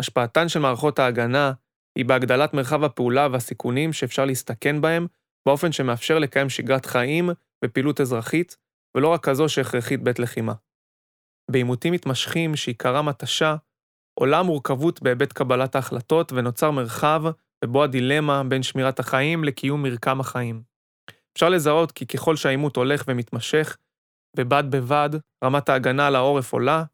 השפעתן 0.00 0.48
של 0.48 0.60
מערכות 0.60 0.98
ההגנה 0.98 1.52
היא 1.98 2.04
בהגדלת 2.04 2.54
מרחב 2.54 2.84
הפעולה 2.84 3.28
והסיכונים 3.32 3.92
שאפשר 3.92 4.24
להסתכן 4.24 4.80
בהם, 4.80 5.06
באופן 5.46 5.72
שמאפשר 5.72 6.18
לקיים 6.18 6.48
שגרת 6.48 6.86
חיים 6.86 7.30
ופעילות 7.64 8.00
אזרחית, 8.00 8.56
ולא 8.96 9.08
רק 9.08 9.24
כזו 9.24 9.48
שהכרחית 9.48 10.02
בעת 10.02 10.18
לחימה. 10.18 10.52
בעימותים 11.50 11.92
מתמשכים 11.92 12.56
שעיקרם 12.56 13.08
התשה, 13.08 13.56
עולה 14.14 14.42
מורכבות 14.42 15.02
בהיבט 15.02 15.32
קבלת 15.32 15.74
ההחלטות 15.74 16.32
ונוצר 16.32 16.70
מרחב 16.70 17.22
ובו 17.64 17.84
הדילמה 17.84 18.44
בין 18.44 18.62
שמירת 18.62 18.98
החיים 18.98 19.44
לקיום 19.44 19.82
מרקם 19.82 20.20
החיים. 20.20 20.62
אפשר 21.32 21.48
לזהות 21.48 21.92
כי 21.92 22.06
ככל 22.06 22.36
שהעימות 22.36 22.76
הולך 22.76 23.04
ומתמשך, 23.08 23.76
ובד 24.36 24.64
בבד 24.70 25.10
רמת 25.44 25.68
ההגנה 25.68 26.06
על 26.06 26.16
העורף 26.16 26.52
עולה, 26.52 26.84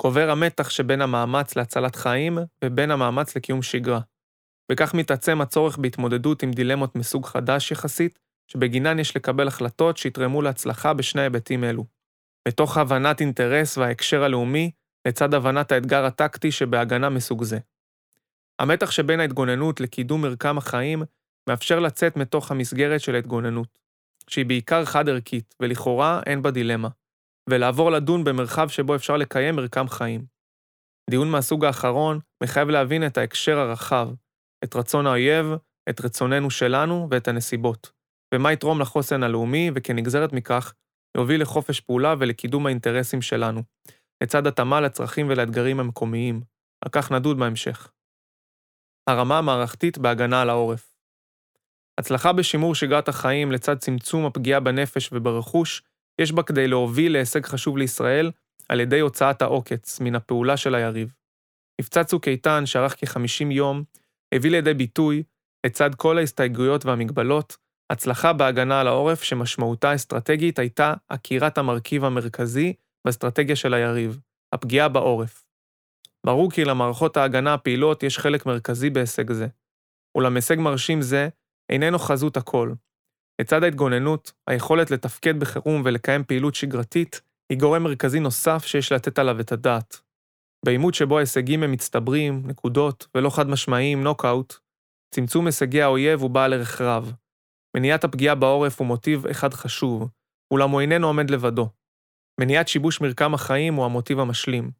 גובר 0.00 0.30
המתח 0.30 0.70
שבין 0.70 1.02
המאמץ 1.02 1.56
להצלת 1.56 1.96
חיים 1.96 2.38
ובין 2.64 2.90
המאמץ 2.90 3.36
לקיום 3.36 3.62
שגרה. 3.62 4.00
וכך 4.72 4.94
מתעצם 4.94 5.40
הצורך 5.40 5.78
בהתמודדות 5.78 6.42
עם 6.42 6.50
דילמות 6.50 6.96
מסוג 6.96 7.26
חדש 7.26 7.70
יחסית, 7.70 8.18
שבגינן 8.46 8.98
יש 8.98 9.16
לקבל 9.16 9.48
החלטות 9.48 9.96
שיתרמו 9.96 10.42
להצלחה 10.42 10.94
בשני 10.94 11.22
היבטים 11.22 11.64
אלו. 11.64 11.84
מתוך 12.48 12.76
הבנת 12.76 13.20
אינטרס 13.20 13.78
וההקשר 13.78 14.22
הלאומי, 14.22 14.70
לצד 15.08 15.34
הבנת 15.34 15.72
האתגר 15.72 16.04
הטקטי 16.04 16.52
שבהגנה 16.52 17.08
מסוג 17.08 17.44
זה. 17.44 17.58
המתח 18.58 18.90
שבין 18.90 19.20
ההתגוננות 19.20 19.80
לקידום 19.80 20.22
מרקם 20.22 20.58
החיים 20.58 21.02
מאפשר 21.48 21.80
לצאת 21.80 22.16
מתוך 22.16 22.50
המסגרת 22.50 23.00
של 23.00 23.14
ההתגוננות, 23.14 23.78
שהיא 24.30 24.46
בעיקר 24.46 24.84
חד-ערכית, 24.84 25.54
ולכאורה 25.62 26.20
אין 26.26 26.42
בה 26.42 26.50
דילמה, 26.50 26.88
ולעבור 27.50 27.90
לדון 27.90 28.24
במרחב 28.24 28.68
שבו 28.68 28.94
אפשר 28.94 29.16
לקיים 29.16 29.56
מרקם 29.56 29.88
חיים. 29.88 30.24
דיון 31.10 31.30
מהסוג 31.30 31.64
האחרון 31.64 32.18
מחייב 32.42 32.68
להבין 32.68 33.06
את 33.06 33.18
ההקשר 33.18 33.58
הרחב, 33.58 34.08
את 34.64 34.76
רצון 34.76 35.06
האויב, 35.06 35.46
את 35.90 36.00
רצוננו 36.00 36.50
שלנו 36.50 37.08
ואת 37.10 37.28
הנסיבות, 37.28 37.92
ומה 38.34 38.52
יתרום 38.52 38.80
לחוסן 38.80 39.22
הלאומי, 39.22 39.70
וכנגזרת 39.74 40.32
מכך, 40.32 40.74
יוביל 41.16 41.42
לחופש 41.42 41.80
פעולה 41.80 42.14
ולקידום 42.18 42.66
האינטרסים 42.66 43.22
שלנו, 43.22 43.62
לצד 44.22 44.46
התאמה 44.46 44.80
לצרכים 44.80 45.26
ולאתגרים 45.28 45.80
המקומיים, 45.80 46.40
על 46.84 46.90
כך 46.92 47.12
נדוד 47.12 47.38
בהמשך. 47.38 47.92
הרמה 49.10 49.38
המערכתית 49.38 49.98
בהגנה 49.98 50.42
על 50.42 50.50
העורף. 50.50 50.89
הצלחה 52.00 52.32
בשימור 52.32 52.74
שגרת 52.74 53.08
החיים 53.08 53.52
לצד 53.52 53.78
צמצום 53.78 54.26
הפגיעה 54.26 54.60
בנפש 54.60 55.10
וברכוש, 55.12 55.82
יש 56.20 56.32
בה 56.32 56.42
כדי 56.42 56.68
להוביל 56.68 57.12
להישג 57.12 57.46
חשוב 57.46 57.78
לישראל 57.78 58.30
על 58.68 58.80
ידי 58.80 59.00
הוצאת 59.00 59.42
העוקץ 59.42 60.00
מן 60.00 60.14
הפעולה 60.14 60.56
של 60.56 60.74
היריב. 60.74 61.14
מבצע 61.80 62.04
צוק 62.04 62.28
איתן, 62.28 62.66
שארך 62.66 62.96
כ-50 62.98 63.50
יום, 63.50 63.82
הביא 64.34 64.50
לידי 64.50 64.74
ביטוי, 64.74 65.22
לצד 65.66 65.94
כל 65.94 66.18
ההסתייגויות 66.18 66.84
והמגבלות, 66.84 67.56
הצלחה 67.92 68.32
בהגנה 68.32 68.80
על 68.80 68.88
העורף 68.88 69.22
שמשמעותה 69.22 69.90
האסטרטגית 69.90 70.58
הייתה 70.58 70.94
עקירת 71.08 71.58
המרכיב 71.58 72.04
המרכזי 72.04 72.72
באסטרטגיה 73.04 73.56
של 73.56 73.74
היריב, 73.74 74.18
הפגיעה 74.52 74.88
בעורף. 74.88 75.44
ברור 76.26 76.50
כי 76.50 76.64
למערכות 76.64 77.16
ההגנה 77.16 77.54
הפעילות 77.54 78.02
יש 78.02 78.18
חלק 78.18 78.46
מרכזי 78.46 78.90
בהישג 78.90 79.32
זה. 79.32 79.46
אולם 80.14 80.36
הישג 80.36 80.58
מרשים 80.58 81.02
זה 81.02 81.28
איננו 81.70 81.98
חזות 81.98 82.36
הכל. 82.36 82.72
לצד 83.40 83.62
ההתגוננות, 83.62 84.32
היכולת 84.46 84.90
לתפקד 84.90 85.40
בחירום 85.40 85.82
ולקיים 85.84 86.24
פעילות 86.24 86.54
שגרתית 86.54 87.20
היא 87.52 87.58
גורם 87.58 87.82
מרכזי 87.82 88.20
נוסף 88.20 88.64
שיש 88.64 88.92
לתת 88.92 89.18
עליו 89.18 89.40
את 89.40 89.52
הדעת. 89.52 90.00
בעימות 90.64 90.94
שבו 90.94 91.16
ההישגים 91.16 91.62
הם 91.62 91.72
מצטברים, 91.72 92.42
נקודות, 92.46 93.06
ולא 93.14 93.30
חד 93.30 93.48
משמעיים, 93.48 94.02
נוקאוט, 94.02 94.54
צמצום 95.14 95.46
הישגי 95.46 95.82
האויב 95.82 96.20
הוא 96.20 96.30
בעל 96.30 96.52
ערך 96.52 96.80
רב. 96.80 97.12
מניעת 97.76 98.04
הפגיעה 98.04 98.34
בעורף 98.34 98.78
הוא 98.78 98.86
מוטיב 98.86 99.26
אחד 99.26 99.54
חשוב, 99.54 100.08
אולם 100.50 100.70
הוא 100.70 100.80
איננו 100.80 101.06
עומד 101.06 101.30
לבדו. 101.30 101.68
מניעת 102.40 102.68
שיבוש 102.68 103.00
מרקם 103.00 103.34
החיים 103.34 103.74
הוא 103.74 103.84
המוטיב 103.84 104.20
המשלים. 104.20 104.70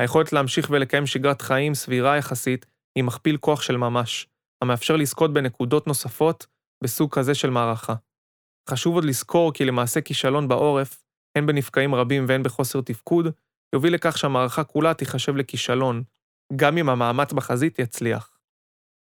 היכולת 0.00 0.32
להמשיך 0.32 0.70
ולקיים 0.70 1.06
שגרת 1.06 1.42
חיים 1.42 1.74
סבירה 1.74 2.16
יחסית 2.16 2.66
היא 2.98 3.04
מכפיל 3.04 3.36
כוח 3.36 3.62
של 3.62 3.76
ממש, 3.76 4.26
המאפשר 4.62 4.96
לזכות 4.96 5.32
בנקודות 5.32 5.86
נוספות 5.86 6.46
בסוג 6.84 7.14
כזה 7.14 7.34
של 7.34 7.50
מערכה. 7.50 7.94
חשוב 8.70 8.94
עוד 8.94 9.04
לזכור 9.04 9.52
כי 9.52 9.64
למעשה 9.64 10.00
כישלון 10.00 10.48
בעורף, 10.48 11.02
הן 11.38 11.46
בנפגעים 11.46 11.94
רבים 11.94 12.24
והן 12.28 12.42
בחוסר 12.42 12.80
תפקוד, 12.80 13.26
יוביל 13.74 13.94
לכך 13.94 14.18
שהמערכה 14.18 14.64
כולה 14.64 14.94
תיחשב 14.94 15.36
לכישלון, 15.36 16.02
גם 16.56 16.78
אם 16.78 16.88
המאמץ 16.88 17.32
בחזית 17.32 17.78
יצליח. 17.78 18.38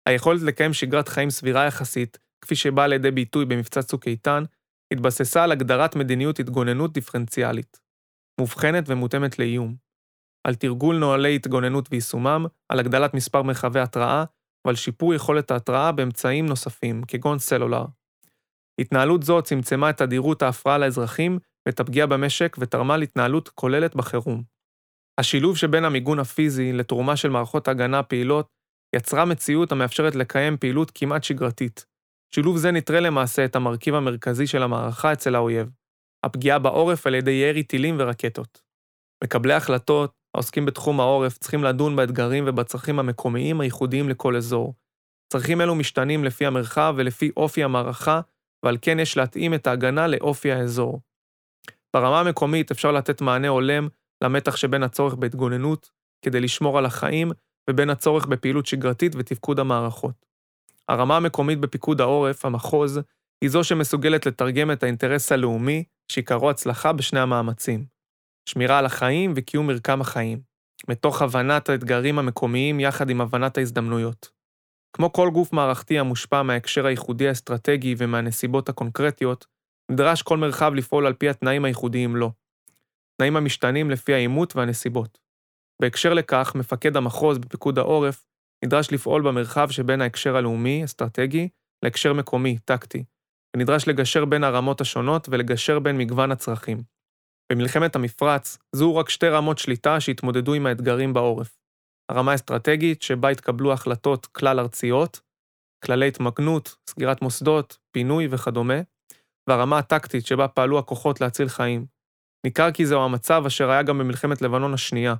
היכולת 0.08 0.42
לקיים 0.42 0.72
שגרת 0.72 1.08
חיים 1.08 1.30
סבירה 1.30 1.64
יחסית, 1.64 2.18
כפי 2.40 2.56
שבאה 2.56 2.86
לידי 2.86 3.10
ביטוי 3.10 3.44
במבצע 3.44 3.82
צוק 3.82 4.06
איתן, 4.06 4.44
התבססה 4.92 5.44
על 5.44 5.52
הגדרת 5.52 5.96
מדיניות 5.96 6.38
התגוננות 6.38 6.92
דיפרנציאלית, 6.92 7.80
מובחנת 8.40 8.84
ומותאמת 8.88 9.38
לאיום, 9.38 9.76
על 10.46 10.54
תרגול 10.54 10.98
נוהלי 10.98 11.34
התגוננות 11.34 11.88
ויישומם, 11.90 12.46
על 12.68 12.78
הגדלת 12.78 13.14
מספר 13.14 13.42
מרחבי 13.42 13.80
התראה, 13.80 14.24
ועל 14.66 14.74
שיפור 14.74 15.14
יכולת 15.14 15.50
ההתראה 15.50 15.92
באמצעים 15.92 16.46
נוספים, 16.46 17.02
כגון 17.08 17.38
סלולר. 17.38 17.84
התנהלות 18.80 19.22
זו 19.22 19.42
צמצמה 19.42 19.90
את 19.90 19.98
תדירות 19.98 20.42
ההפרעה 20.42 20.78
לאזרחים 20.78 21.38
ואת 21.66 21.80
הפגיעה 21.80 22.06
במשק 22.06 22.56
ותרמה 22.60 22.96
להתנהלות 22.96 23.48
כוללת 23.48 23.96
בחירום. 23.96 24.42
השילוב 25.20 25.56
שבין 25.56 25.84
המיגון 25.84 26.18
הפיזי 26.18 26.72
לתרומה 26.72 27.16
של 27.16 27.28
מערכות 27.28 27.68
הגנה 27.68 28.02
פעילות 28.02 28.46
יצרה 28.96 29.24
מציאות 29.24 29.72
המאפשרת 29.72 30.14
לקיים 30.14 30.56
פעילות 30.56 30.90
כמעט 30.94 31.24
שגרתית. 31.24 31.86
שילוב 32.34 32.56
זה 32.56 32.70
נטרל 32.70 33.06
למעשה 33.06 33.44
את 33.44 33.56
המרכיב 33.56 33.94
המרכזי 33.94 34.46
של 34.46 34.62
המערכה 34.62 35.12
אצל 35.12 35.34
האויב, 35.34 35.70
הפגיעה 36.24 36.58
בעורף 36.58 37.06
על 37.06 37.14
ידי 37.14 37.30
ירי 37.30 37.62
טילים 37.62 37.96
ורקטות. 37.98 38.62
מקבלי 39.24 39.54
החלטות 39.54 40.12
העוסקים 40.34 40.66
בתחום 40.66 41.00
העורף 41.00 41.38
צריכים 41.38 41.64
לדון 41.64 41.96
באתגרים 41.96 42.44
ובצרכים 42.46 42.98
המקומיים 42.98 43.60
הייחודיים 43.60 44.08
לכל 44.08 44.36
אזור. 44.36 44.74
צרכים 45.32 45.60
אלו 45.60 45.74
משתנים 45.74 46.24
לפי 46.24 46.46
המרחב 46.46 46.94
ולפי 46.96 47.30
אופי 47.36 47.64
המערכה, 47.64 48.20
ועל 48.64 48.76
כן 48.82 49.00
יש 49.00 49.16
להתאים 49.16 49.54
את 49.54 49.66
ההגנה 49.66 50.06
לאופי 50.06 50.52
האזור. 50.52 51.00
ברמה 51.94 52.20
המקומית 52.20 52.70
אפשר 52.70 52.92
לתת 52.92 53.20
מענה 53.20 53.48
הולם 53.48 53.88
למתח 54.24 54.56
שבין 54.56 54.82
הצורך 54.82 55.14
בהתגוננות 55.14 55.90
כדי 56.24 56.40
לשמור 56.40 56.78
על 56.78 56.86
החיים 56.86 57.32
ובין 57.70 57.90
הצורך 57.90 58.26
בפעילות 58.26 58.66
שגרתית 58.66 59.12
ותפקוד 59.16 59.60
המערכות. 59.60 60.26
הרמה 60.88 61.16
המקומית 61.16 61.60
בפיקוד 61.60 62.00
העורף, 62.00 62.44
המחוז, 62.44 63.00
היא 63.40 63.50
זו 63.50 63.64
שמסוגלת 63.64 64.26
לתרגם 64.26 64.70
את 64.70 64.82
האינטרס 64.82 65.32
הלאומי, 65.32 65.84
שעיקרו 66.12 66.50
הצלחה 66.50 66.92
בשני 66.92 67.20
המאמצים. 67.20 67.93
שמירה 68.48 68.78
על 68.78 68.86
החיים 68.86 69.32
וקיום 69.36 69.66
מרקם 69.66 70.00
החיים, 70.00 70.40
מתוך 70.88 71.22
הבנת 71.22 71.68
האתגרים 71.68 72.18
המקומיים 72.18 72.80
יחד 72.80 73.10
עם 73.10 73.20
הבנת 73.20 73.58
ההזדמנויות. 73.58 74.30
כמו 74.96 75.12
כל 75.12 75.30
גוף 75.30 75.52
מערכתי 75.52 75.98
המושפע 75.98 76.42
מההקשר 76.42 76.86
הייחודי 76.86 77.28
האסטרטגי 77.28 77.94
ומהנסיבות 77.98 78.68
הקונקרטיות, 78.68 79.46
נדרש 79.90 80.22
כל 80.22 80.36
מרחב 80.36 80.74
לפעול 80.74 81.06
על 81.06 81.12
פי 81.12 81.28
התנאים 81.28 81.64
הייחודיים 81.64 82.16
לו. 82.16 82.32
תנאים 83.16 83.36
המשתנים 83.36 83.90
לפי 83.90 84.14
העימות 84.14 84.56
והנסיבות. 84.56 85.18
בהקשר 85.82 86.14
לכך, 86.14 86.52
מפקד 86.54 86.96
המחוז 86.96 87.38
בפיקוד 87.38 87.78
העורף 87.78 88.24
נדרש 88.64 88.92
לפעול 88.92 89.22
במרחב 89.22 89.70
שבין 89.70 90.00
ההקשר 90.00 90.36
הלאומי, 90.36 90.84
אסטרטגי, 90.84 91.48
להקשר 91.84 92.12
מקומי, 92.12 92.58
טקטי, 92.58 93.04
ונדרש 93.56 93.88
לגשר 93.88 94.24
בין 94.24 94.44
הרמות 94.44 94.80
השונות 94.80 95.28
ולגשר 95.30 95.78
בין 95.78 95.98
מגוון 95.98 96.32
הצרכים. 96.32 96.93
במלחמת 97.52 97.96
המפרץ, 97.96 98.58
זוהו 98.72 98.96
רק 98.96 99.08
שתי 99.08 99.28
רמות 99.28 99.58
שליטה 99.58 100.00
שהתמודדו 100.00 100.54
עם 100.54 100.66
האתגרים 100.66 101.12
בעורף. 101.12 101.58
הרמה 102.10 102.32
האסטרטגית, 102.32 103.02
שבה 103.02 103.28
התקבלו 103.28 103.72
החלטות 103.72 104.26
כלל 104.26 104.60
ארציות, 104.60 105.20
כללי 105.84 106.08
התמגנות, 106.08 106.76
סגירת 106.90 107.22
מוסדות, 107.22 107.78
פינוי 107.90 108.28
וכדומה, 108.30 108.80
והרמה 109.48 109.78
הטקטית, 109.78 110.26
שבה 110.26 110.48
פעלו 110.48 110.78
הכוחות 110.78 111.20
להציל 111.20 111.48
חיים. 111.48 111.86
ניכר 112.46 112.70
כי 112.70 112.86
זהו 112.86 113.04
המצב 113.04 113.42
אשר 113.46 113.70
היה 113.70 113.82
גם 113.82 113.98
במלחמת 113.98 114.42
לבנון 114.42 114.74
השנייה. 114.74 115.14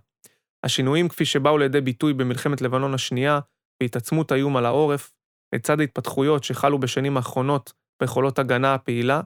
השינויים 0.65 1.09
כפי 1.09 1.25
שבאו 1.25 1.59
לידי 1.59 1.81
ביטוי 1.81 2.13
במלחמת 2.13 2.61
לבנון 2.61 2.95
השנייה, 2.95 3.41
והתעצמות 3.83 4.33
האיום 4.33 4.57
על 4.57 4.67
העורף, 4.67 5.13
לצד 5.55 5.81
ההתפתחויות 5.81 6.45
שחלו 6.45 6.79
בשנים 6.79 7.17
האחרונות 7.17 7.73
ביכולות 8.03 8.39
הגנה 8.39 8.75
הפעילה, 8.75 9.21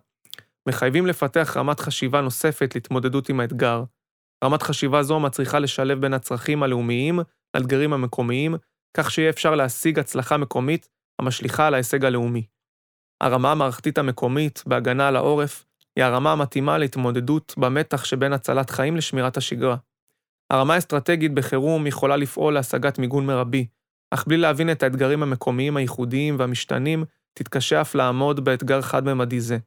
מחייבים 0.69 1.07
לפתח 1.07 1.57
רמת 1.57 1.81
חשיבה 1.81 2.21
נוספת 2.21 2.75
להתמודדות 2.75 3.29
עם 3.29 3.41
האתגר. 3.41 3.85
רמת 4.45 4.63
חשיבה 4.63 5.03
זו 5.03 5.21
מצריכה 5.21 5.59
לשלב 5.59 6.01
בין 6.01 6.15
הצרכים 6.15 6.63
הלאומיים 6.63 7.21
לאתגרים 7.57 7.93
המקומיים, 7.93 8.55
כך 8.97 9.11
שיהיה 9.11 9.31
אפשר 9.31 9.55
להשיג 9.55 9.99
הצלחה 9.99 10.37
מקומית 10.37 10.89
המשליכה 11.19 11.67
על 11.67 11.75
ההישג 11.75 12.05
הלאומי. 12.05 12.47
הרמה 13.21 13.53
המערכתית 13.53 13.99
המקומית 13.99 14.63
בהגנה 14.67 15.09
על 15.09 15.17
העורף 15.17 15.65
היא 15.97 16.05
הרמה 16.05 16.33
המתאימה 16.33 16.79
להתמודדות 16.79 17.55
במתח 17.59 18.05
שבין 18.05 18.33
הצלת 18.33 18.71
חיים 18.71 18.97
לשמירת 18.97 19.37
השגרה. 19.37 19.77
הרמה 20.51 20.75
האסטרטגית 20.75 21.35
בחירום 21.35 21.87
יכולה 21.87 22.17
לפעול 22.17 22.55
להשגת 22.55 22.99
מיגון 22.99 23.27
מרבי, 23.27 23.67
אך 24.11 24.27
בלי 24.27 24.37
להבין 24.37 24.71
את 24.71 24.83
האתגרים 24.83 25.23
המקומיים 25.23 25.77
הייחודיים 25.77 26.37
והמשתנים, 26.39 27.05
תתקשה 27.35 27.81
אף 27.81 27.95
לעמוד 27.95 28.45
באתגר 28.45 28.83
חד-ממדי 28.83 29.41
זה. 29.41 29.59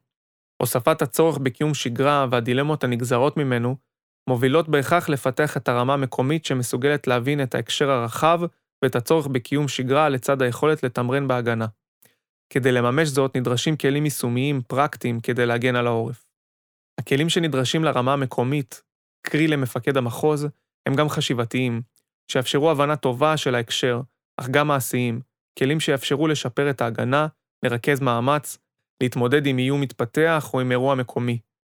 הוספת 0.62 1.02
הצורך 1.02 1.38
בקיום 1.38 1.74
שגרה 1.74 2.26
והדילמות 2.32 2.84
הנגזרות 2.84 3.38
ממנו, 3.38 3.76
מובילות 4.30 4.70
בהכרח 4.70 5.10
לפתח 5.10 5.58
את 5.58 5.70
הרמה 5.70 5.94
המקומית 5.94 6.46
שמסוגלת 6.46 7.08
להבין 7.08 7.44
את 7.44 7.56
ההקשר 7.56 7.90
הרחב 7.90 8.40
ואת 8.84 8.96
הצורך 8.96 9.28
בקיום 9.28 9.68
שגרה 9.68 10.10
לצד 10.10 10.42
היכולת 10.42 10.84
לתמרן 10.84 11.28
בהגנה. 11.28 11.66
כדי 12.54 12.72
לממש 12.72 13.08
זאת 13.08 13.38
נדרשים 13.38 13.78
כלים 13.78 14.06
יישומיים 14.06 14.62
פרקטיים 14.68 15.20
כדי 15.20 15.46
להגן 15.46 15.76
על 15.76 15.88
העורף. 15.88 16.26
הכלים 17.00 17.30
שנדרשים 17.30 17.84
לרמה 17.84 18.14
המקומית, 18.14 18.82
קרי 19.28 19.48
למפקד 19.48 19.98
המחוז, 19.98 20.48
הם 20.86 20.96
גם 20.96 21.10
חשיבתיים, 21.10 21.82
שיאפשרו 22.32 22.72
הבנה 22.72 22.96
טובה 22.96 23.38
של 23.38 23.56
ההקשר, 23.56 24.02
אך 24.38 24.50
גם 24.50 24.68
מעשיים, 24.68 25.22
כלים 25.60 25.80
שיאפשרו 25.80 26.28
לשפר 26.28 26.70
את 26.70 26.82
ההגנה, 26.82 27.28
לרכז 27.66 28.00
מאמץ, 28.00 28.58
להתמודד 29.02 29.46
עם 29.46 29.58
איום 29.58 29.82
מתפתח 29.82 30.50
או 30.54 30.60
עם 30.60 30.72
אירוע 30.72 30.96
מקומי. 30.96 31.40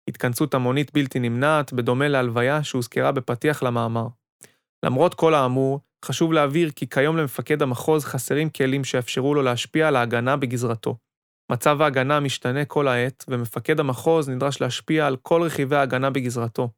התכנסות 0.10 0.54
המונית 0.54 0.94
בלתי 0.94 1.20
נמנעת, 1.20 1.74
בדומה 1.74 2.08
להלוויה 2.08 2.64
שהוזכרה 2.64 3.12
בפתיח 3.12 3.64
למאמר. 3.64 4.08
למרות 4.86 5.14
כל 5.14 5.34
האמור, 5.34 5.80
חשוב 6.06 6.34
להבהיר 6.34 6.72
כי 6.76 6.90
כיום 6.90 7.18
למפקד 7.18 7.62
המחוז 7.62 8.06
חסרים 8.06 8.50
כלים 8.50 8.84
שיאפשרו 8.84 9.36
לו 9.36 9.42
להשפיע 9.42 9.88
על 9.88 9.96
ההגנה 9.96 10.38
בגזרתו. 10.38 10.98
מצב 11.52 11.82
ההגנה 11.82 12.20
משתנה 12.20 12.66
כל 12.66 12.88
העת, 12.88 13.26
ומפקד 13.28 13.80
המחוז 13.80 14.30
נדרש 14.30 14.62
להשפיע 14.62 15.08
על 15.08 15.18
כל 15.18 15.42
רכיבי 15.42 15.76
ההגנה 15.76 16.10
בגזרתו, 16.10 16.70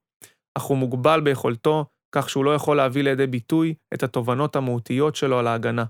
אך 0.58 0.64
הוא 0.64 0.78
מוגבל 0.78 1.22
ביכולתו, 1.22 1.86
כך 2.16 2.30
שהוא 2.30 2.46
לא 2.46 2.56
יכול 2.56 2.78
להביא 2.78 3.04
לידי 3.04 3.28
ביטוי 3.28 3.74
את 3.94 4.04
התובנות 4.04 4.56
המהותיות 4.56 5.16
שלו 5.16 5.40
על 5.40 5.48
ההגנה. 5.48 5.86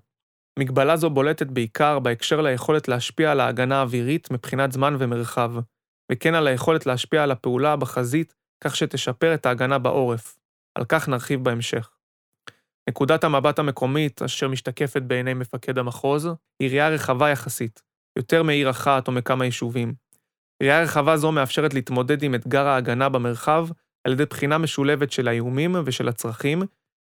מגבלה 0.59 0.97
זו 0.97 1.09
בולטת 1.09 1.47
בעיקר 1.47 1.99
בהקשר 1.99 2.41
ליכולת 2.41 2.87
להשפיע 2.87 3.31
על 3.31 3.39
ההגנה 3.39 3.79
האווירית 3.79 4.31
מבחינת 4.31 4.71
זמן 4.71 4.95
ומרחב, 4.99 5.51
וכן 6.11 6.33
על 6.35 6.47
היכולת 6.47 6.85
להשפיע 6.85 7.23
על 7.23 7.31
הפעולה 7.31 7.75
בחזית 7.75 8.33
כך 8.63 8.75
שתשפר 8.75 9.33
את 9.33 9.45
ההגנה 9.45 9.79
בעורף. 9.79 10.37
על 10.75 10.85
כך 10.85 11.09
נרחיב 11.09 11.43
בהמשך. 11.43 11.89
נקודת 12.89 13.23
המבט 13.23 13.59
המקומית, 13.59 14.21
אשר 14.21 14.47
משתקפת 14.47 15.01
בעיני 15.01 15.33
מפקד 15.33 15.77
המחוז, 15.77 16.29
היא 16.59 16.69
ראייה 16.69 16.89
רחבה 16.89 17.29
יחסית, 17.29 17.81
יותר 18.17 18.43
מעיר 18.43 18.69
אחת 18.69 19.07
או 19.07 19.13
מכמה 19.13 19.45
יישובים. 19.45 19.93
ראייה 20.63 20.83
רחבה 20.83 21.17
זו 21.17 21.31
מאפשרת 21.31 21.73
להתמודד 21.73 22.23
עם 22.23 22.35
אתגר 22.35 22.67
ההגנה 22.67 23.09
במרחב 23.09 23.67
על 24.07 24.13
ידי 24.13 24.25
בחינה 24.25 24.57
משולבת 24.57 25.11
של 25.11 25.27
האיומים 25.27 25.75
ושל 25.85 26.07
הצרכים, 26.07 26.63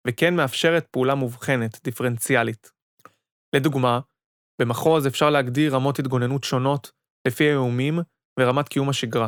וכן 0.08 0.36
מאפשרת 0.36 0.88
פעולה 0.92 1.16
מובחנת, 1.16 1.80
דיפרנציאלית. 1.84 2.75
לדוגמה, 3.56 4.00
במחוז 4.62 5.08
אפשר 5.08 5.30
להגדיר 5.30 5.76
רמות 5.76 6.00
התגוננות 6.00 6.44
שונות 6.44 6.91
לפי 7.28 7.44
האיומים 7.44 8.00
ורמת 8.39 8.70
קיום 8.70 8.89
השגרה. 8.89 9.28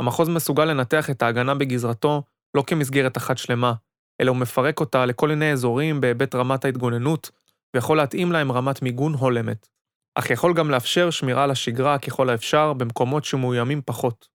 המחוז 0.00 0.28
מסוגל 0.28 0.64
לנתח 0.64 1.10
את 1.10 1.22
ההגנה 1.22 1.54
בגזרתו 1.54 2.22
לא 2.56 2.64
כמסגרת 2.66 3.16
אחת 3.16 3.38
שלמה, 3.38 3.72
אלא 4.20 4.30
הוא 4.30 4.38
מפרק 4.38 4.80
אותה 4.80 5.06
לכל 5.06 5.28
מיני 5.28 5.52
אזורים 5.52 6.00
בהיבט 6.00 6.34
רמת 6.34 6.64
ההתגוננות, 6.64 7.30
ויכול 7.74 7.96
להתאים 7.96 8.32
להם 8.32 8.52
רמת 8.52 8.82
מיגון 8.82 9.14
הולמת. 9.14 9.68
אך 10.14 10.30
יכול 10.30 10.54
גם 10.54 10.70
לאפשר 10.70 11.10
שמירה 11.10 11.44
על 11.44 11.50
השגרה 11.50 11.98
ככל 11.98 12.30
האפשר 12.30 12.72
במקומות 12.72 13.24
שמאוימים 13.24 13.82
פחות. 13.84 14.28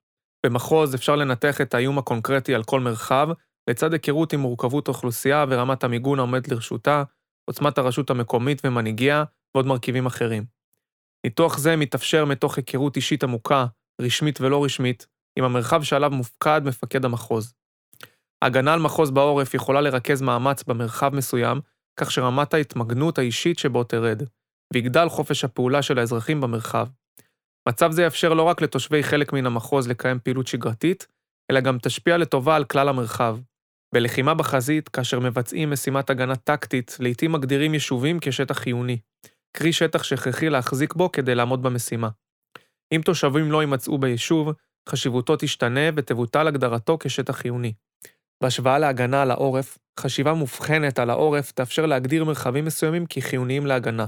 במחוז 0.45 0.95
אפשר 0.95 1.15
לנתח 1.15 1.61
את 1.61 1.73
האיום 1.73 1.97
הקונקרטי 1.97 2.55
על 2.55 2.63
כל 2.63 2.79
מרחב, 2.79 3.29
לצד 3.69 3.93
היכרות 3.93 4.33
עם 4.33 4.39
מורכבות 4.39 4.87
האוכלוסייה 4.87 5.45
ורמת 5.49 5.83
המיגון 5.83 6.19
העומד 6.19 6.47
לרשותה, 6.47 7.03
עוצמת 7.45 7.77
הרשות 7.77 8.09
המקומית 8.09 8.61
ומנהיגיה, 8.65 9.23
ועוד 9.55 9.65
מרכיבים 9.65 10.05
אחרים. 10.05 10.45
ניתוח 11.23 11.57
זה 11.57 11.75
מתאפשר 11.75 12.25
מתוך 12.25 12.57
היכרות 12.57 12.95
אישית 12.95 13.23
עמוקה, 13.23 13.65
רשמית 14.01 14.41
ולא 14.41 14.65
רשמית, 14.65 15.07
עם 15.35 15.45
המרחב 15.45 15.83
שעליו 15.83 16.11
מופקד 16.11 16.61
מפקד 16.65 17.05
המחוז. 17.05 17.53
ההגנה 18.41 18.73
על 18.73 18.79
מחוז 18.79 19.11
בעורף 19.11 19.53
יכולה 19.53 19.81
לרכז 19.81 20.21
מאמץ 20.21 20.63
במרחב 20.63 21.15
מסוים, 21.15 21.61
כך 21.99 22.11
שרמת 22.11 22.53
ההתמגנות 22.53 23.17
האישית 23.17 23.59
שבו 23.59 23.83
תרד, 23.83 24.23
ויגדל 24.73 25.09
חופש 25.09 25.43
הפעולה 25.43 25.81
של 25.81 25.99
האזרחים 25.99 26.41
במרחב. 26.41 26.87
מצב 27.69 27.91
זה 27.91 28.03
יאפשר 28.03 28.33
לא 28.33 28.43
רק 28.43 28.61
לתושבי 28.61 29.03
חלק 29.03 29.33
מן 29.33 29.45
המחוז 29.45 29.87
לקיים 29.87 30.19
פעילות 30.19 30.47
שגרתית, 30.47 31.07
אלא 31.51 31.59
גם 31.59 31.77
תשפיע 31.81 32.17
לטובה 32.17 32.55
על 32.55 32.63
כלל 32.63 32.89
המרחב. 32.89 33.37
בלחימה 33.93 34.33
בחזית, 34.33 34.89
כאשר 34.89 35.19
מבצעים 35.19 35.71
משימת 35.71 36.09
הגנה 36.09 36.35
טקטית, 36.35 36.97
לעתים 36.99 37.31
מגדירים 37.31 37.73
יישובים 37.73 38.17
כשטח 38.21 38.57
חיוני, 38.57 38.97
קרי 39.57 39.73
שטח 39.73 40.03
שהכרחי 40.03 40.49
להחזיק 40.49 40.93
בו 40.93 41.11
כדי 41.11 41.35
לעמוד 41.35 41.63
במשימה. 41.63 42.09
אם 42.91 43.01
תושבים 43.05 43.51
לא 43.51 43.61
יימצאו 43.61 43.97
ביישוב, 43.97 44.49
חשיבותו 44.89 45.35
תשתנה 45.35 45.89
ותבוטל 45.95 46.47
הגדרתו 46.47 46.97
כשטח 46.99 47.35
חיוני. 47.37 47.73
בהשוואה 48.43 48.79
להגנה 48.79 49.21
על 49.21 49.31
העורף, 49.31 49.77
חשיבה 49.99 50.33
מובחנת 50.33 50.99
על 50.99 51.09
העורף 51.09 51.51
תאפשר 51.51 51.85
להגדיר 51.85 52.23
מרחבים 52.23 52.65
מסוימים 52.65 53.05
כחיוניים 53.09 53.65
להגנה, 53.65 54.05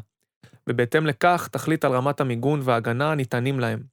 ובהתאם 0.69 1.06
לכך 1.06 1.50
תחליט 1.52 1.86
על 1.86 1.91
רמת 1.91 2.21
המיגון 2.21 2.60
וההגנה 2.63 3.12
הניתנים 3.12 3.60
להם. 3.60 3.84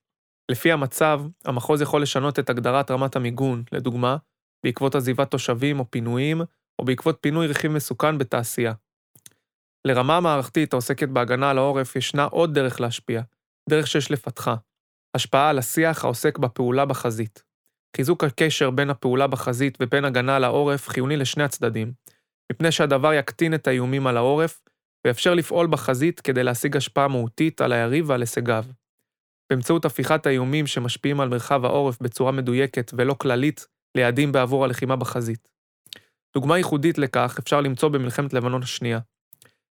לפי 0.51 0.73
המצב, 0.73 1.23
המחוז 1.45 1.83
יכול 1.83 2.03
לשנות 2.03 2.39
את 2.39 2.51
הגדרת 2.51 2.91
רמת 2.91 3.17
המיגון, 3.17 3.63
לדוגמה, 3.73 4.17
בעקבות 4.65 4.95
עזיבת 4.95 5.31
תושבים 5.31 5.81
או 5.81 5.91
פינויים, 5.91 6.41
או 6.79 6.85
בעקבות 6.85 7.19
פינוי 7.21 7.47
רכיב 7.47 7.73
מסוכן 7.73 8.19
בתעשייה. 8.19 8.73
לרמה 9.87 10.17
המערכתית 10.17 10.73
העוסקת 10.73 11.09
בהגנה 11.09 11.51
על 11.51 11.59
העורף 11.59 11.97
ישנה 11.97 12.25
עוד 12.25 12.55
דרך 12.55 12.81
להשפיע, 12.81 13.23
דרך 13.71 13.87
שיש 13.87 14.11
לפתחה, 14.11 14.57
השפעה 15.17 15.51
על 15.51 15.59
השיח 15.59 16.05
העוסק 16.05 16.39
בפעולה 16.39 16.85
בחזית. 16.85 17.43
חיזוק 17.97 18.25
הקשר 18.25 18.71
בין 18.71 18.91
הפעולה 18.91 19.27
בחזית 19.27 19.79
ובין 19.81 20.05
הגנה 20.05 20.37
על 20.37 20.45
העורף 20.45 20.89
חיוני 20.89 21.17
לשני 21.17 21.45
הצדדים, 21.45 21.93
מפני 22.53 22.73
שהדבר 22.73 23.13
יקטין 23.13 23.55
את 23.55 23.67
האיומים 23.67 24.07
על 24.07 24.17
העורף, 24.17 24.63
ויאפשר 25.07 25.35
לפעול 25.35 25.67
בחזית 25.67 26.21
כדי 26.21 26.43
להשיג 26.43 26.77
השפעה 26.77 27.09
מהותית 27.09 27.61
על 27.61 27.73
היריב 27.73 28.11
ועל 28.11 28.21
הישגיו. 28.21 28.65
באמצעות 29.51 29.85
הפיכת 29.85 30.27
האיומים 30.27 30.67
שמשפיעים 30.67 31.21
על 31.21 31.29
מרחב 31.29 31.65
העורף 31.65 32.03
בצורה 32.03 32.33
מדויקת 32.33 32.91
ולא 32.97 33.15
כללית 33.15 33.67
ליעדים 33.97 34.33
בעבור 34.33 34.65
הלחימה 34.65 34.97
בחזית. 34.97 35.49
דוגמה 36.35 36.57
ייחודית 36.57 36.99
לכך 36.99 37.37
אפשר 37.39 37.61
למצוא 37.61 37.89
במלחמת 37.89 38.33
לבנון 38.33 38.63
השנייה. 38.63 38.99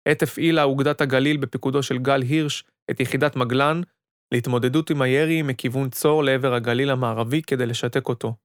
עת 0.08 0.24
הפעילה 0.24 0.64
אוגדת 0.64 1.02
הגליל 1.02 1.38
בפיקודו 1.38 1.84
של 1.84 1.98
גל 1.98 2.22
הירש 2.22 2.64
את 2.92 3.00
יחידת 3.00 3.36
מגלן 3.36 3.82
להתמודדות 4.34 4.90
עם 4.90 5.02
הירי 5.02 5.42
מכיוון 5.42 5.90
צור 5.90 6.24
לעבר 6.24 6.54
הגליל 6.54 6.90
המערבי 6.90 7.42
כדי 7.42 7.66
לשתק 7.66 8.08
אותו. 8.08 8.36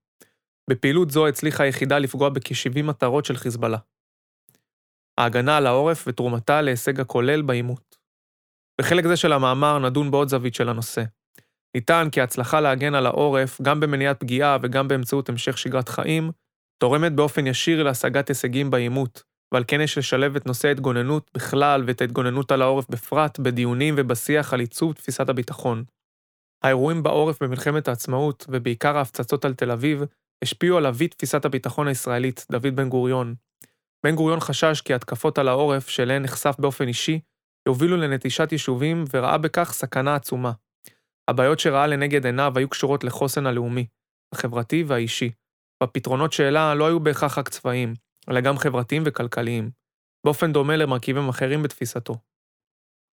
בפעילות 0.70 1.10
זו 1.10 1.28
הצליחה 1.28 1.64
היחידה 1.64 1.98
לפגוע 1.98 2.28
בכ-70 2.28 2.82
מטרות 2.82 3.24
של 3.24 3.36
חיזבאללה. 3.36 3.78
ההגנה 5.18 5.56
על 5.56 5.66
העורף 5.66 6.04
ותרומתה 6.06 6.62
להישג 6.62 7.00
הכולל 7.00 7.42
בעימות. 7.42 7.96
בחלק 8.80 9.06
זה 9.06 9.16
של 9.16 9.32
המאמר 9.32 9.78
נדון 9.78 10.10
בעוד 10.10 10.28
זווית 10.28 10.54
של 10.54 10.68
הנושא. 10.68 11.02
ניתן 11.74 12.08
כי 12.12 12.20
ההצלחה 12.20 12.60
להגן 12.60 12.94
על 12.94 13.06
העורף, 13.06 13.60
גם 13.62 13.80
במניעת 13.80 14.20
פגיעה 14.20 14.58
וגם 14.62 14.88
באמצעות 14.88 15.28
המשך 15.28 15.58
שגרת 15.58 15.88
חיים, 15.88 16.30
תורמת 16.78 17.12
באופן 17.12 17.46
ישיר 17.46 17.82
להשגת 17.82 18.28
הישגים 18.28 18.70
בעימות, 18.70 19.22
ועל 19.54 19.64
כן 19.68 19.80
יש 19.80 19.98
לשלב 19.98 20.36
את 20.36 20.46
נושא 20.46 20.68
ההתגוננות 20.68 21.30
בכלל 21.34 21.84
ואת 21.86 22.00
ההתגוננות 22.00 22.52
על 22.52 22.62
העורף 22.62 22.88
בפרט 22.88 23.38
בדיונים 23.38 23.94
ובשיח 23.98 24.54
על 24.54 24.60
עיצוב 24.60 24.92
תפיסת 24.92 25.28
הביטחון. 25.28 25.84
האירועים 26.64 27.02
בעורף 27.02 27.42
במלחמת 27.42 27.88
העצמאות, 27.88 28.46
ובעיקר 28.48 28.96
ההפצצות 28.96 29.44
על 29.44 29.54
תל 29.54 29.70
אביב, 29.70 30.02
השפיעו 30.44 30.76
על 30.76 30.86
אבי 30.86 31.08
תפיסת 31.08 31.44
הביטחון 31.44 31.88
הישראלית, 31.88 32.46
דוד 32.50 32.76
בן 32.76 32.88
גוריון. 32.88 33.34
בן 34.06 34.14
גוריון 34.14 34.40
חשש 34.40 34.80
כי 34.80 34.94
התקפות 34.94 35.38
על 35.38 35.48
העורף, 35.48 35.88
שאליהן 35.88 36.22
נחשף 36.22 36.54
באופן 36.58 36.88
אישי, 36.88 37.20
יובילו 37.68 37.96
לנטישת 37.96 38.52
יישובים 38.52 39.04
וראה 39.14 39.38
בכך 39.38 39.72
סכנה 39.72 40.14
עצומה. 40.14 40.52
הבעיות 41.28 41.58
שראה 41.58 41.86
לנגד 41.86 42.26
עיניו 42.26 42.52
היו 42.56 42.68
קשורות 42.68 43.04
לחוסן 43.04 43.46
הלאומי, 43.46 43.86
החברתי 44.34 44.84
והאישי, 44.86 45.30
והפתרונות 45.82 46.32
שהעלה 46.32 46.74
לא 46.74 46.86
היו 46.86 47.00
בהכרח 47.00 47.38
רק 47.38 47.48
צבאיים, 47.48 47.94
אלא 48.30 48.40
גם 48.40 48.58
חברתיים 48.58 49.02
וכלכליים, 49.06 49.70
באופן 50.26 50.52
דומה 50.52 50.76
למרכיבים 50.76 51.28
אחרים 51.28 51.62
בתפיסתו. 51.62 52.14